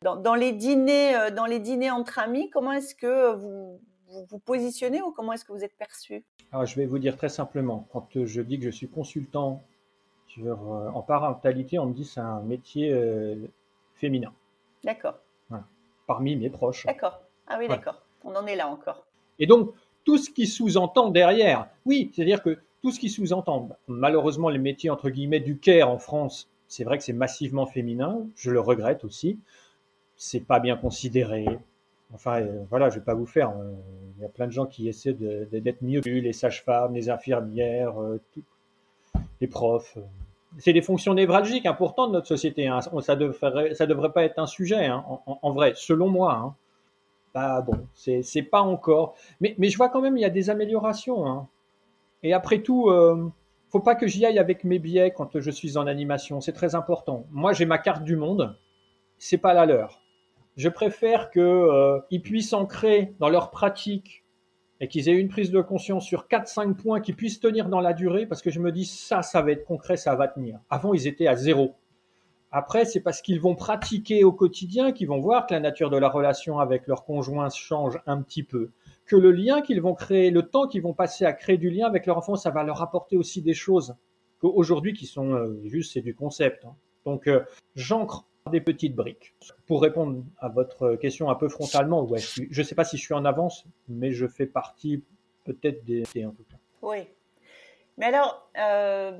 Dans, 0.03 0.35
les 0.35 0.51
dîners, 0.51 1.15
euh, 1.15 1.31
dans 1.31 1.45
les 1.45 1.59
dîners 1.59 1.89
entre 1.89 2.19
amis, 2.19 2.49
comment 2.49 2.71
est-ce 2.71 2.93
que 2.93 3.33
vous, 3.35 3.81
vous 4.29 4.39
positionnez 4.39 5.01
ou 5.01 5.11
comment 5.11 5.33
est-ce 5.33 5.43
que 5.43 5.51
vous 5.51 5.63
êtes 5.63 5.75
perçu? 5.75 6.23
Alors, 6.51 6.65
je 6.65 6.75
vais 6.75 6.85
vous 6.85 6.99
dire 6.99 7.17
très 7.17 7.29
simplement, 7.29 7.87
quand 7.91 8.15
euh, 8.15 8.25
je 8.25 8.41
dis 8.41 8.59
que 8.59 8.65
je 8.65 8.71
suis 8.71 8.89
consultant 8.89 9.63
en 10.45 11.01
parentalité, 11.01 11.79
on 11.79 11.87
me 11.87 11.93
dit 11.95 12.05
c'est 12.05 12.19
un 12.19 12.41
métier 12.41 12.95
féminin. 13.95 14.31
D'accord. 14.83 15.15
Parmi 16.05 16.35
mes 16.35 16.51
proches. 16.51 16.85
D'accord. 16.85 17.23
Ah 17.47 17.57
oui, 17.57 17.67
d'accord 17.67 18.06
on 18.23 18.35
en 18.35 18.45
est 18.45 18.55
là 18.55 18.67
encore. 18.67 19.05
Et 19.39 19.47
donc, 19.47 19.71
tout 20.03 20.17
ce 20.17 20.29
qui 20.29 20.47
sous-entend 20.47 21.09
derrière, 21.09 21.67
oui, 21.85 22.11
c'est-à-dire 22.13 22.41
que 22.41 22.57
tout 22.81 22.91
ce 22.91 22.99
qui 22.99 23.09
sous-entend, 23.09 23.69
malheureusement, 23.87 24.49
les 24.49 24.59
métiers 24.59 24.89
entre 24.89 25.09
guillemets 25.09 25.39
du 25.39 25.57
care 25.57 25.89
en 25.89 25.97
France, 25.97 26.49
c'est 26.67 26.83
vrai 26.83 26.97
que 26.97 27.03
c'est 27.03 27.13
massivement 27.13 27.65
féminin, 27.65 28.25
je 28.35 28.51
le 28.51 28.59
regrette 28.59 29.03
aussi, 29.03 29.39
c'est 30.15 30.39
pas 30.39 30.59
bien 30.59 30.75
considéré. 30.75 31.45
Enfin, 32.13 32.41
euh, 32.41 32.63
voilà, 32.69 32.89
je 32.89 32.95
vais 32.95 33.05
pas 33.05 33.13
vous 33.13 33.25
faire. 33.25 33.49
Euh, 33.49 33.73
il 34.17 34.21
y 34.21 34.25
a 34.25 34.29
plein 34.29 34.47
de 34.47 34.51
gens 34.51 34.65
qui 34.65 34.87
essaient 34.87 35.13
d'être 35.13 35.81
mieux, 35.81 35.99
les 35.99 36.33
sages-femmes, 36.33 36.93
les 36.93 37.09
infirmières, 37.09 38.01
euh, 38.01 38.19
les 39.41 39.47
profs. 39.47 39.97
C'est 40.57 40.73
des 40.73 40.81
fonctions 40.81 41.13
névralgiques 41.13 41.65
importantes 41.65 42.09
de 42.09 42.13
notre 42.13 42.27
société. 42.27 42.67
Hein. 42.67 42.79
Ça 43.01 43.15
devrait, 43.15 43.75
ça 43.75 43.85
devrait 43.85 44.11
pas 44.11 44.23
être 44.23 44.39
un 44.39 44.47
sujet, 44.47 44.85
hein, 44.85 45.03
en, 45.07 45.39
en, 45.41 45.51
vrai, 45.51 45.73
selon 45.75 46.09
moi. 46.09 46.33
Hein 46.33 46.55
bah 47.37 47.61
bon, 47.61 47.87
c'est 47.93 48.41
pas 48.41 48.61
encore. 48.61 49.13
Mais, 49.41 49.53
mais 49.59 49.69
je 49.69 49.77
vois 49.77 49.89
quand 49.89 50.01
même, 50.01 50.17
il 50.17 50.21
y 50.21 50.25
a 50.25 50.31
des 50.31 50.49
améliorations. 50.49 51.27
Hein. 51.27 51.47
Et 52.23 52.33
après 52.33 52.63
tout, 52.63 52.89
euh, 52.89 53.29
faut 53.69 53.79
pas 53.79 53.93
que 53.93 54.07
j'y 54.07 54.25
aille 54.25 54.39
avec 54.39 54.63
mes 54.63 54.79
biais 54.79 55.11
quand 55.15 55.39
je 55.39 55.51
suis 55.51 55.77
en 55.77 55.85
animation. 55.85 56.41
C'est 56.41 56.53
très 56.53 56.73
important. 56.73 57.27
Moi, 57.29 57.53
j'ai 57.53 57.67
ma 57.67 57.77
carte 57.77 58.03
du 58.03 58.15
monde. 58.15 58.57
C'est 59.19 59.37
pas 59.37 59.53
la 59.53 59.67
leur. 59.67 60.01
Je 60.55 60.67
préfère 60.67 61.29
qu'ils 61.29 61.43
euh, 61.43 61.99
puissent 62.23 62.53
ancrer 62.53 63.13
dans 63.19 63.29
leur 63.29 63.51
pratique 63.51 64.23
et 64.79 64.87
qu'ils 64.87 65.07
aient 65.07 65.19
une 65.19 65.29
prise 65.29 65.51
de 65.51 65.61
conscience 65.61 66.05
sur 66.05 66.25
4-5 66.27 66.73
points 66.73 67.01
qui 67.01 67.13
puissent 67.13 67.39
tenir 67.39 67.69
dans 67.69 67.81
la 67.81 67.93
durée 67.93 68.25
parce 68.25 68.41
que 68.41 68.49
je 68.49 68.59
me 68.59 68.71
dis 68.71 68.85
ça, 68.85 69.21
ça 69.21 69.43
va 69.43 69.51
être 69.51 69.63
concret, 69.63 69.95
ça 69.95 70.15
va 70.15 70.27
tenir. 70.27 70.59
Avant, 70.71 70.95
ils 70.95 71.05
étaient 71.05 71.27
à 71.27 71.35
zéro. 71.35 71.75
Après, 72.51 72.85
c'est 72.85 73.01
parce 73.01 73.21
qu'ils 73.21 73.41
vont 73.41 73.55
pratiquer 73.55 74.23
au 74.23 74.31
quotidien 74.31 74.91
qu'ils 74.91 75.07
vont 75.07 75.19
voir 75.19 75.47
que 75.47 75.53
la 75.53 75.59
nature 75.59 75.89
de 75.89 75.97
la 75.97 76.09
relation 76.09 76.59
avec 76.59 76.87
leur 76.87 77.03
conjoint 77.03 77.49
change 77.49 77.99
un 78.05 78.21
petit 78.21 78.43
peu. 78.43 78.71
Que 79.05 79.15
le 79.15 79.31
lien 79.31 79.61
qu'ils 79.61 79.81
vont 79.81 79.93
créer, 79.93 80.31
le 80.31 80.43
temps 80.43 80.67
qu'ils 80.67 80.81
vont 80.81 80.93
passer 80.93 81.25
à 81.25 81.33
créer 81.33 81.57
du 81.57 81.69
lien 81.69 81.87
avec 81.87 82.05
leur 82.05 82.17
enfant, 82.17 82.35
ça 82.35 82.49
va 82.49 82.63
leur 82.63 82.81
apporter 82.81 83.17
aussi 83.17 83.41
des 83.41 83.53
choses 83.53 83.95
qu'aujourd'hui 84.39 84.93
qui 84.93 85.05
sont 85.05 85.33
euh, 85.33 85.59
juste, 85.65 85.93
c'est 85.93 86.01
du 86.01 86.15
concept. 86.15 86.65
Hein. 86.65 86.75
Donc, 87.05 87.27
euh, 87.27 87.41
j'ancre 87.75 88.25
des 88.51 88.61
petites 88.61 88.95
briques. 88.95 89.35
Pour 89.65 89.81
répondre 89.81 90.23
à 90.39 90.47
votre 90.47 90.95
question 90.95 91.29
un 91.29 91.35
peu 91.35 91.49
frontalement, 91.49 92.05
ouais, 92.05 92.19
je 92.19 92.61
ne 92.61 92.65
sais 92.65 92.75
pas 92.75 92.85
si 92.85 92.97
je 92.97 93.01
suis 93.01 93.13
en 93.13 93.25
avance, 93.25 93.65
mais 93.89 94.11
je 94.11 94.25
fais 94.25 94.45
partie 94.45 95.03
peut-être 95.43 95.83
des. 95.83 96.03
Oui, 96.81 97.07
mais 97.97 98.05
alors, 98.05 98.47
euh, 98.59 99.17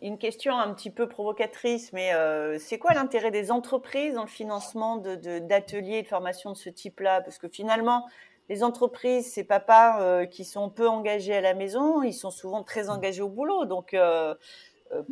une 0.00 0.16
question 0.16 0.58
un 0.58 0.72
petit 0.72 0.90
peu 0.90 1.06
provocatrice, 1.06 1.92
mais 1.92 2.14
euh, 2.14 2.58
c'est 2.58 2.78
quoi 2.78 2.94
l'intérêt 2.94 3.30
des 3.30 3.50
entreprises 3.50 4.14
dans 4.14 4.22
le 4.22 4.28
financement 4.28 4.96
d'ateliers 4.96 5.98
de, 5.98 6.02
de, 6.04 6.08
formation 6.08 6.52
de 6.52 6.56
ce 6.56 6.70
type-là? 6.70 7.20
Parce 7.20 7.36
que 7.36 7.48
finalement, 7.48 8.08
les 8.48 8.64
entreprises, 8.64 9.30
ces 9.30 9.44
papas 9.44 10.00
euh, 10.00 10.24
qui 10.24 10.46
sont 10.46 10.70
peu 10.70 10.88
engagés 10.88 11.36
à 11.36 11.42
la 11.42 11.52
maison, 11.52 12.02
ils 12.02 12.14
sont 12.14 12.30
souvent 12.30 12.62
très 12.62 12.88
engagés 12.88 13.22
au 13.22 13.28
boulot. 13.28 13.66
Donc, 13.66 13.94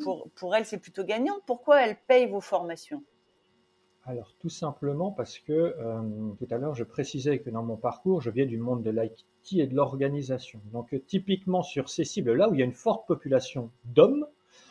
pour, 0.02 0.28
pour 0.34 0.56
elles, 0.56 0.64
c'est 0.64 0.78
plutôt 0.78 1.04
gagnant. 1.04 1.36
Pourquoi 1.46 1.82
elles 1.82 1.96
payent 2.06 2.26
vos 2.26 2.40
formations? 2.40 3.02
Alors 4.08 4.32
tout 4.40 4.48
simplement 4.48 5.10
parce 5.12 5.38
que 5.38 5.52
euh, 5.52 6.00
tout 6.38 6.46
à 6.50 6.56
l'heure 6.56 6.74
je 6.74 6.82
précisais 6.82 7.40
que 7.40 7.50
dans 7.50 7.62
mon 7.62 7.76
parcours 7.76 8.22
je 8.22 8.30
viens 8.30 8.46
du 8.46 8.56
monde 8.56 8.82
de 8.82 8.90
l'IT 8.90 9.58
et 9.58 9.66
de 9.66 9.74
l'organisation. 9.74 10.60
Donc 10.72 10.96
typiquement 11.06 11.62
sur 11.62 11.90
ces 11.90 12.04
cibles 12.04 12.32
là 12.32 12.48
où 12.48 12.54
il 12.54 12.60
y 12.60 12.62
a 12.62 12.64
une 12.66 12.72
forte 12.72 13.06
population 13.06 13.70
d'hommes, 13.84 14.26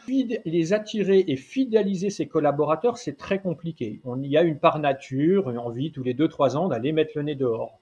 les 0.07 0.73
attirer 0.73 1.23
et 1.27 1.35
fidéliser 1.35 2.09
ses 2.09 2.27
collaborateurs 2.27 2.97
c'est 2.97 3.15
très 3.15 3.39
compliqué. 3.39 4.01
On 4.05 4.23
y 4.23 4.37
a 4.37 4.41
une 4.41 4.57
part 4.57 4.79
nature, 4.79 5.51
une 5.51 5.59
envie 5.59 5.91
tous 5.91 6.03
les 6.03 6.15
2-3 6.15 6.57
ans 6.57 6.67
d'aller 6.67 6.91
mettre 6.91 7.11
le 7.15 7.21
nez 7.21 7.35
dehors. 7.35 7.79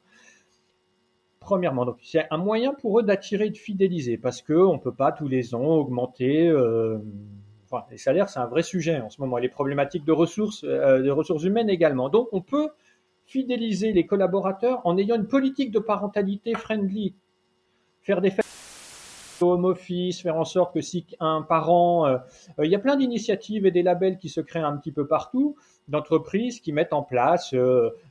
Premièrement, 1.40 1.86
donc 1.86 2.00
c'est 2.04 2.26
un 2.32 2.38
moyen 2.38 2.74
pour 2.74 3.00
eux 3.00 3.04
d'attirer 3.04 3.46
et 3.46 3.50
de 3.52 3.58
fidéliser 3.58 4.18
parce 4.18 4.42
qu'on 4.42 4.74
ne 4.74 4.80
peut 4.80 4.94
pas 4.94 5.14
tous 5.14 5.30
les 5.30 5.56
ans 5.56 5.64
augmenter 5.64 6.50
euh, 6.50 6.98
les 7.92 7.98
salaires, 7.98 8.30
c'est 8.30 8.40
un 8.40 8.46
vrai 8.46 8.64
sujet 8.64 9.00
en 9.00 9.10
ce 9.10 9.22
moment. 9.22 9.38
Les 9.38 9.50
problématiques 9.50 10.06
de 10.06 10.12
ressources, 10.12 10.64
euh, 10.64 11.02
de 11.02 11.10
ressources 11.10 11.44
humaines 11.44 11.70
également. 11.70 12.10
Donc, 12.10 12.30
on 12.32 12.42
peut 12.42 12.70
fidéliser 13.26 13.92
les 13.92 14.06
collaborateurs 14.06 14.82
en 14.84 14.98
ayant 14.98 15.16
une 15.16 15.28
politique 15.28 15.72
de 15.72 15.80
parentalité 15.80 16.54
friendly. 16.54 17.16
Faire 18.02 18.22
des 18.22 18.30
fêtes 18.30 18.46
home 19.42 19.66
office, 19.66 20.22
faire 20.22 20.38
en 20.38 20.46
sorte 20.46 20.74
que 20.74 20.80
si 20.80 21.06
un 21.20 21.42
parent, 21.42 22.08
euh, 22.08 22.18
euh, 22.60 22.66
il 22.66 22.72
y 22.72 22.76
a 22.76 22.80
plein 22.80 22.96
d'initiatives 22.96 23.66
et 23.66 23.72
des 23.72 23.84
labels 23.84 24.18
qui 24.18 24.30
se 24.30 24.40
créent 24.40 24.60
un 24.60 24.78
petit 24.78 24.94
peu 24.94 25.08
partout, 25.08 25.58
d'entreprises 25.90 26.62
qui 26.62 26.72
mettent 26.72 26.94
en 26.94 27.04
place 27.04 27.54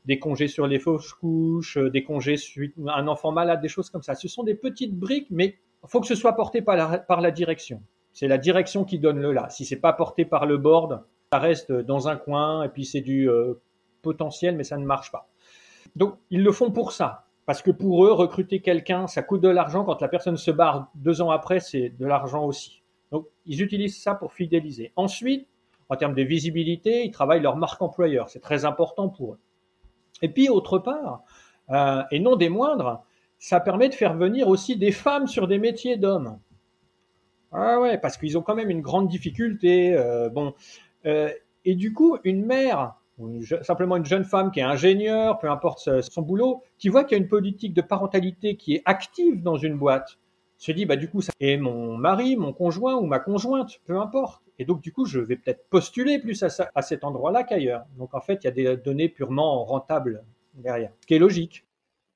des 0.04 0.18
congés 0.18 0.49
sur 0.49 0.66
les 0.66 0.78
fausses 0.78 1.12
couches, 1.12 1.78
des 1.78 2.04
congés 2.04 2.37
suite 2.37 2.75
un 2.87 3.08
enfant 3.08 3.32
malade, 3.32 3.61
des 3.62 3.68
choses 3.68 3.90
comme 3.90 4.02
ça. 4.02 4.14
Ce 4.14 4.28
sont 4.28 4.44
des 4.44 4.54
petites 4.54 4.94
briques, 4.94 5.28
mais 5.30 5.56
il 5.82 5.88
faut 5.88 6.00
que 6.00 6.06
ce 6.06 6.14
soit 6.14 6.34
porté 6.34 6.62
par 6.62 7.20
la 7.20 7.30
direction. 7.32 7.82
C'est 8.14 8.28
la 8.28 8.38
direction 8.38 8.85
qui 8.85 8.99
donne 8.99 9.21
le 9.21 9.33
là. 9.33 9.50
Si 9.50 9.64
c'est 9.64 9.80
pas 9.80 9.92
porté 9.92 10.25
par 10.25 10.47
le 10.47 10.56
board, 10.56 11.02
ça 11.32 11.39
reste 11.41 11.73
dans 11.73 12.08
un 12.08 12.17
coin 12.17 12.62
et 12.62 12.69
puis 12.69 12.84
c'est 12.84 13.00
du 13.00 13.28
euh, 13.28 13.54
potentiel, 14.02 14.56
mais 14.56 14.65
ça 14.65 14.78
ne 14.78 14.86
marche 14.86 15.10
pas. 15.10 15.28
Donc 15.97 16.17
ils 16.30 16.43
le 16.43 16.52
font 16.52 16.71
pour 16.71 16.93
ça, 16.93 17.26
parce 17.45 17.60
que 17.60 17.73
pour 17.73 18.06
eux, 18.06 18.12
recruter 18.12 18.60
quelqu'un, 18.60 19.08
ça 19.08 19.23
coûte 19.23 19.41
de 19.41 19.49
l'argent. 19.49 19.84
Quand 19.84 20.00
la 20.00 20.08
personne 20.08 20.36
se 20.36 20.50
barre 20.52 20.91
deux 20.95 21.21
ans 21.21 21.30
après, 21.30 21.60
c'est 21.60 21.91
de 21.91 22.06
l'argent 22.06 22.45
aussi. 22.45 22.82
Donc 23.10 23.26
ils 23.47 23.60
utilisent 23.60 24.00
ça 24.00 24.15
pour 24.15 24.32
fidéliser. 24.32 24.93
Ensuite, 24.95 25.49
en 25.89 25.97
termes 25.97 26.15
de 26.15 26.23
visibilité, 26.23 27.04
ils 27.04 27.10
travaillent 27.10 27.43
leur 27.43 27.56
marque 27.56 27.82
employeur. 27.82 28.28
C'est 28.30 28.41
très 28.41 28.65
important 28.65 29.08
pour 29.08 29.34
eux. 29.34 29.39
Et 30.23 30.28
puis 30.28 30.49
autre 30.49 30.78
part, 30.78 31.23
euh, 31.71 32.02
et 32.12 32.21
non 32.21 32.36
des 32.36 32.49
moindres, 32.49 33.02
ça 33.39 33.60
permet 33.60 33.89
de 33.89 33.95
faire 33.95 34.15
venir 34.15 34.49
aussi 34.49 34.76
des 34.76 34.93
femmes 34.93 35.26
sur 35.26 35.49
des 35.49 35.58
métiers 35.58 35.97
d'hommes. 35.97 36.39
Ah 37.54 37.80
ouais, 37.80 37.99
parce 37.99 38.17
qu'ils 38.17 38.36
ont 38.36 38.43
quand 38.43 38.56
même 38.56 38.71
une 38.71 38.80
grande 38.80 39.08
difficulté. 39.08 39.97
Euh, 39.97 40.28
bon, 40.28 40.54
euh, 41.06 41.30
et 41.64 41.75
du 41.76 41.93
coup, 41.93 42.19
une 42.25 42.45
mère 42.45 42.97
ou 43.19 43.43
simplement 43.62 43.97
une 43.97 44.04
jeune 44.04 44.25
femme 44.25 44.50
qui 44.50 44.58
est 44.58 44.64
ingénieure, 44.64 45.38
peu 45.38 45.49
importe 45.49 45.88
son 46.02 46.23
boulot, 46.23 46.62
qui 46.78 46.88
voit 46.88 47.04
qu'il 47.04 47.17
y 47.17 47.21
a 47.21 47.23
une 47.23 47.28
politique 47.28 47.73
de 47.73 47.80
parentalité 47.80 48.56
qui 48.56 48.75
est 48.75 48.82
active 48.86 49.40
dans 49.40 49.56
une 49.56 49.78
boîte, 49.78 50.19
se 50.58 50.73
dit 50.73 50.84
bah 50.84 50.97
du 50.97 51.08
coup 51.08 51.21
ça 51.21 51.32
et 51.38 51.56
mon 51.56 51.97
mari, 51.97 52.36
mon 52.36 52.52
conjoint 52.52 52.97
ou 52.97 53.06
ma 53.06 53.21
conjointe, 53.21 53.78
peu 53.86 53.99
importe. 54.00 54.43
Et 54.58 54.64
donc 54.64 54.80
du 54.80 54.93
coup, 54.93 55.04
je 55.04 55.21
vais 55.21 55.36
peut-être 55.36 55.69
postuler 55.69 56.19
plus 56.19 56.43
à, 56.43 56.49
à 56.75 56.82
cet 56.82 57.04
endroit-là 57.04 57.45
qu'ailleurs. 57.45 57.84
Donc 57.99 58.14
en 58.14 58.21
fait, 58.21 58.43
il 58.43 58.45
y 58.45 58.49
a 58.49 58.50
des 58.50 58.76
données 58.76 59.08
purement 59.08 59.64
rentables 59.64 60.25
derrière, 60.54 60.90
ce 61.00 61.06
qui 61.06 61.14
est 61.14 61.21
logique. 61.21 61.64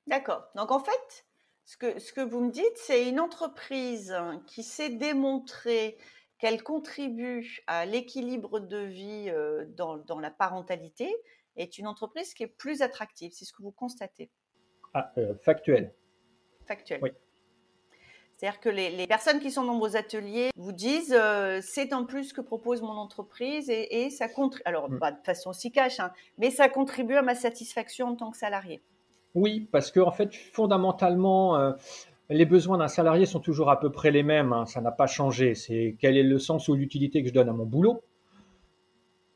D'accord. 0.09 0.49
Donc 0.57 0.73
en 0.73 0.81
fait, 0.81 1.27
ce 1.69 1.77
que, 1.77 1.99
ce 1.99 2.15
que 2.15 2.23
vous 2.23 2.41
me 2.41 2.51
dites, 2.51 2.77
c'est 2.77 3.07
une 3.07 3.21
entreprise 3.21 4.17
qui 4.47 4.63
s'est 4.63 4.89
démontré 4.89 5.99
qu'elle 6.39 6.63
contribue 6.63 7.63
à 7.67 7.85
l'équilibre 7.85 8.59
de 8.59 8.79
vie 8.79 9.27
euh, 9.29 9.67
dans, 9.77 9.99
dans, 9.99 10.19
la 10.19 10.31
parentalité 10.31 11.15
est 11.57 11.77
une 11.77 11.87
entreprise 11.87 12.33
qui 12.33 12.45
est 12.45 12.47
plus 12.47 12.81
attractive. 12.81 13.33
C'est 13.35 13.45
ce 13.45 13.53
que 13.53 13.61
vous 13.61 13.71
constatez. 13.71 14.31
Ah, 14.95 15.13
euh, 15.19 15.35
factuel. 15.43 15.93
Factuel. 16.67 17.01
Oui. 17.03 17.11
C'est-à-dire 18.37 18.61
que 18.61 18.71
les, 18.71 18.89
les, 18.89 19.07
personnes 19.07 19.41
qui 19.41 19.51
sont 19.51 19.65
dans 19.65 19.79
vos 19.79 19.95
ateliers 19.95 20.49
vous 20.57 20.73
disent 20.73 21.13
euh, 21.13 21.61
c'est 21.61 21.93
en 21.93 22.07
plus 22.07 22.33
que 22.33 22.41
propose 22.41 22.81
mon 22.81 22.97
entreprise 22.97 23.69
et, 23.69 24.05
et 24.05 24.11
ça 24.11 24.31
contribue. 24.31 24.63
Alors, 24.65 24.89
mm. 24.89 24.99
pas 25.01 25.13
de 25.13 25.23
façon 25.23 25.53
si 25.53 25.71
cash, 25.71 26.01
hein, 26.01 26.15
mais 26.39 26.51
ça 26.51 26.71
contribue 26.71 27.17
à 27.17 27.23
ma 27.23 27.35
satisfaction 27.35 28.07
en 28.07 28.17
tant 28.17 28.31
que 28.31 28.39
salarié. 28.39 28.83
Oui, 29.35 29.69
parce 29.71 29.91
que 29.91 30.01
en 30.01 30.11
fait, 30.11 30.35
fondamentalement, 30.35 31.57
euh, 31.57 31.73
les 32.31 32.47
besoins 32.47 32.79
d'un 32.79 32.89
salarié 32.89 33.27
sont 33.27 33.41
toujours 33.41 33.71
à 33.71 33.81
peu 33.81 33.91
près 33.91 34.11
les 34.11 34.23
mêmes. 34.23 34.53
Hein. 34.53 34.67
ça 34.67 34.81
n'a 34.81 34.91
pas 34.91 35.07
changé. 35.07 35.55
C'est 35.55 35.97
quel 36.01 36.17
est 36.17 36.23
le 36.23 36.39
sens 36.39 36.69
ou 36.69 36.75
l'utilité 36.75 37.23
que 37.23 37.29
je 37.29 37.35
donne 37.35 37.49
à 37.49 37.53
mon 37.53 37.67
boulot? 37.67 38.03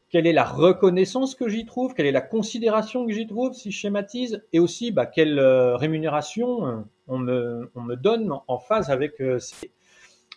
Quelle 0.09 0.26
est 0.26 0.33
la 0.33 0.44
reconnaissance 0.44 1.35
que 1.35 1.48
j'y 1.48 1.64
trouve? 1.64 1.94
Quelle 1.94 2.07
est 2.07 2.12
la 2.12 2.20
considération 2.20 3.07
que 3.07 3.12
j'y 3.12 3.26
trouve, 3.26 3.55
si 3.55 3.70
je 3.70 3.78
schématise 3.78 4.42
Et 4.52 4.59
aussi, 4.59 4.92
bah, 4.92 5.07
quelle 5.07 5.38
euh, 5.38 5.76
rémunération 5.76 6.66
euh, 6.66 6.76
on, 7.09 7.18
me, 7.18 7.70
on, 7.74 7.81
me, 7.81 7.96
donne 7.96 8.31
en 8.46 8.59
phase 8.59 8.90
avec 8.90 9.22
ces, 9.38 9.70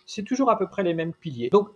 c'est 0.06 0.22
toujours 0.22 0.50
à 0.50 0.58
peu 0.58 0.68
près 0.68 0.84
les 0.84 0.94
mêmes 0.94 1.12
piliers. 1.12 1.50
Donc 1.50 1.68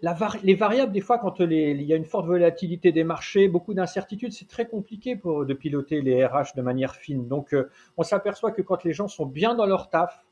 les 0.42 0.54
variables, 0.54 0.92
des 0.92 1.00
fois, 1.00 1.18
quand 1.18 1.40
il 1.40 1.82
y 1.82 1.92
a 1.92 1.96
une 1.96 2.04
forte 2.04 2.26
volatilité 2.26 2.92
des 2.92 3.02
marchés, 3.02 3.48
beaucoup 3.48 3.74
d'incertitudes, 3.74 4.32
c'est 4.32 4.48
très 4.48 4.68
compliqué 4.68 5.16
de 5.16 5.54
piloter 5.54 6.00
les 6.00 6.24
RH 6.24 6.54
de 6.56 6.62
manière 6.62 6.94
fine. 6.94 7.26
Donc 7.26 7.52
euh, 7.52 7.68
on 7.96 8.04
s'aperçoit 8.04 8.52
que 8.52 8.62
quand 8.62 8.84
les 8.84 8.92
gens 8.92 9.08
sont 9.08 9.26
bien 9.26 9.56
dans 9.56 9.66
leur 9.66 9.90
taf, 9.90 10.24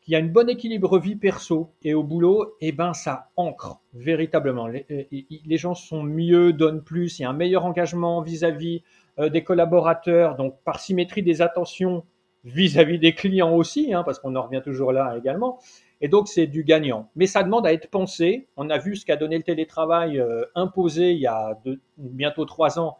qu'il 0.00 0.12
y 0.12 0.16
a 0.16 0.18
une 0.18 0.32
bonne 0.32 0.48
équilibre 0.48 0.98
vie 0.98 1.14
perso 1.14 1.74
et 1.82 1.92
au 1.92 2.02
boulot, 2.02 2.56
eh 2.62 2.72
ben 2.72 2.94
ça 2.94 3.28
ancre 3.36 3.82
véritablement. 3.92 4.66
Les, 4.66 4.86
euh, 4.90 5.56
gens 5.58 5.74
sont 5.74 6.02
mieux, 6.02 6.54
donnent 6.54 6.82
plus, 6.82 7.18
il 7.18 7.22
y 7.22 7.24
a 7.26 7.30
un 7.30 7.34
meilleur 7.34 7.66
engagement 7.66 8.22
vis-à-vis 8.22 8.82
euh, 9.18 9.28
des 9.28 9.44
collaborateurs, 9.44 10.36
donc 10.36 10.56
par 10.64 10.80
symétrie 10.80 11.22
des 11.22 11.42
attentions 11.42 12.04
vis-à-vis 12.44 12.98
des 12.98 13.14
clients 13.14 13.54
aussi, 13.54 13.92
hein, 13.92 14.02
parce 14.04 14.18
qu'on 14.18 14.34
en 14.36 14.42
revient 14.42 14.62
toujours 14.64 14.92
là 14.92 15.16
également. 15.18 15.58
Et 16.00 16.08
donc, 16.08 16.28
c'est 16.28 16.46
du 16.46 16.64
gagnant. 16.64 17.10
Mais 17.14 17.26
ça 17.26 17.42
demande 17.42 17.66
à 17.66 17.72
être 17.72 17.90
pensé. 17.90 18.48
On 18.56 18.70
a 18.70 18.78
vu 18.78 18.96
ce 18.96 19.04
qu'a 19.04 19.16
donné 19.16 19.36
le 19.36 19.42
télétravail 19.42 20.18
euh, 20.18 20.44
imposé 20.54 21.12
il 21.12 21.18
y 21.18 21.26
a 21.26 21.58
bientôt 21.98 22.44
trois 22.46 22.78
ans. 22.78 22.96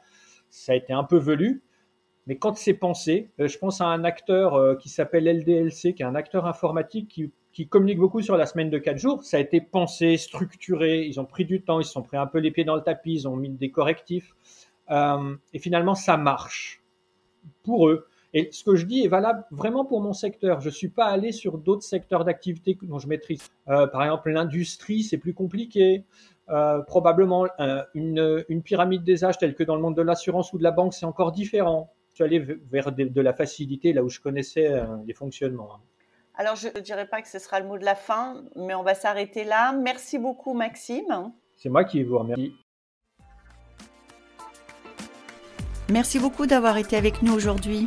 Ça 0.51 0.73
a 0.73 0.75
été 0.75 0.93
un 0.93 1.05
peu 1.05 1.17
velu. 1.17 1.63
Mais 2.27 2.37
quand 2.37 2.57
c'est 2.57 2.75
pensé, 2.75 3.31
euh, 3.41 3.49
je 3.49 3.59
pense 3.59 3.81
à 3.81 3.87
un 3.87 4.05
acteur 4.05 4.55
euh, 4.55 4.75
qui 4.75 4.91
s'appelle 4.91 5.25
LDLC, 5.25 5.95
qui 5.95 6.03
est 6.03 6.07
un 6.07 6.15
acteur 6.15 6.47
informatique 6.47 7.09
qui, 7.09 7.33
qui, 7.53 7.67
communique 7.67 7.99
beaucoup 7.99 8.21
sur 8.21 8.37
la 8.37 8.45
semaine 8.45 8.69
de 8.69 8.79
quatre 8.79 8.99
jours. 8.99 9.25
Ça 9.25 9.39
a 9.39 9.41
été 9.41 9.63
pensé, 9.63 10.19
structuré. 10.19 11.07
Ils 11.07 11.19
ont 11.19 11.25
pris 11.25 11.47
du 11.47 11.63
temps, 11.63 11.81
ils 11.81 11.87
se 11.87 11.93
sont 11.93 12.03
pris 12.03 12.19
un 12.19 12.27
peu 12.27 12.39
les 12.39 12.51
pieds 12.51 12.65
dans 12.65 12.77
le 12.77 12.83
tapis, 12.83 13.15
ils 13.15 13.29
ont 13.29 13.37
mis 13.37 13.49
des 13.49 13.71
correctifs. 13.71 14.35
et 14.91 15.59
finalement, 15.59 15.95
ça 15.95 16.17
marche 16.17 16.83
pour 17.63 17.89
eux. 17.89 18.07
Et 18.33 18.49
ce 18.53 18.63
que 18.63 18.77
je 18.77 18.87
dis 18.87 19.05
est 19.05 19.09
valable 19.09 19.45
vraiment 19.51 19.85
pour 19.85 20.01
mon 20.01 20.13
secteur. 20.13 20.61
Je 20.61 20.69
ne 20.69 20.75
suis 20.75 20.89
pas 20.89 21.07
allé 21.07 21.33
sur 21.33 21.59
d'autres 21.59 21.83
secteurs 21.83 22.25
d'activité 22.25 22.79
dont 22.83 22.99
je 22.99 23.09
maîtrise. 23.09 23.49
Euh, 23.69 23.87
par 23.89 24.05
exemple, 24.05 24.31
l'industrie, 24.31 25.03
c'est 25.03 25.19
plus 25.19 25.35
compliqué. 25.35 26.05
Euh, 26.51 26.83
probablement 26.83 27.47
euh, 27.61 27.85
une, 27.95 28.45
une, 28.49 28.63
pyramide 28.63 29.05
des 29.05 29.25
âges 29.25 29.39
telle 29.39 29.55
que 29.55 29.63
dans 29.63 29.77
le 29.77 29.83
monde 29.83 29.95
de 29.95 30.03
l'assurance 30.03 30.53
ou 30.53 30.59
de 30.59 30.65
la 30.65 30.73
banque, 30.73 30.95
c'est 30.95 31.07
encore 31.07 31.31
différent. 31.31 31.93
plutôt 32.09 32.25
aller 32.25 32.41
vers 32.41 32.91
de, 32.91 33.21
la 33.21 33.33
facilité 33.33 33.93
là 33.93 34.03
où 34.03 34.09
je 34.09 34.19
connaissais 34.19 34.67
euh, 34.67 34.85
les 35.07 35.15
fonctionnements. 35.15 35.79
Alors, 36.35 36.57
je 36.57 36.67
ne 36.67 36.81
dirais 36.81 37.07
pas 37.07 37.23
que 37.23 37.29
ce 37.29 37.39
sera 37.39 37.61
le 37.61 37.69
mot 37.69 37.79
de 37.79 37.85
la 37.85 37.95
fin, 37.95 38.43
mais 38.57 38.75
on 38.75 38.83
va 38.83 38.95
s'arrêter 38.95 39.45
là. 39.45 39.73
Merci 39.73 40.19
beaucoup, 40.19 40.53
Maxime. 40.53 41.33
C'est 41.57 41.69
moi 41.69 41.85
qui 41.85 42.03
vous 42.03 42.19
remercie. 42.19 42.53
Merci 45.89 46.19
beaucoup 46.19 46.47
d'avoir 46.47 46.79
été 46.79 46.97
avec 46.97 47.23
nous 47.23 47.35
aujourd'hui. 47.35 47.87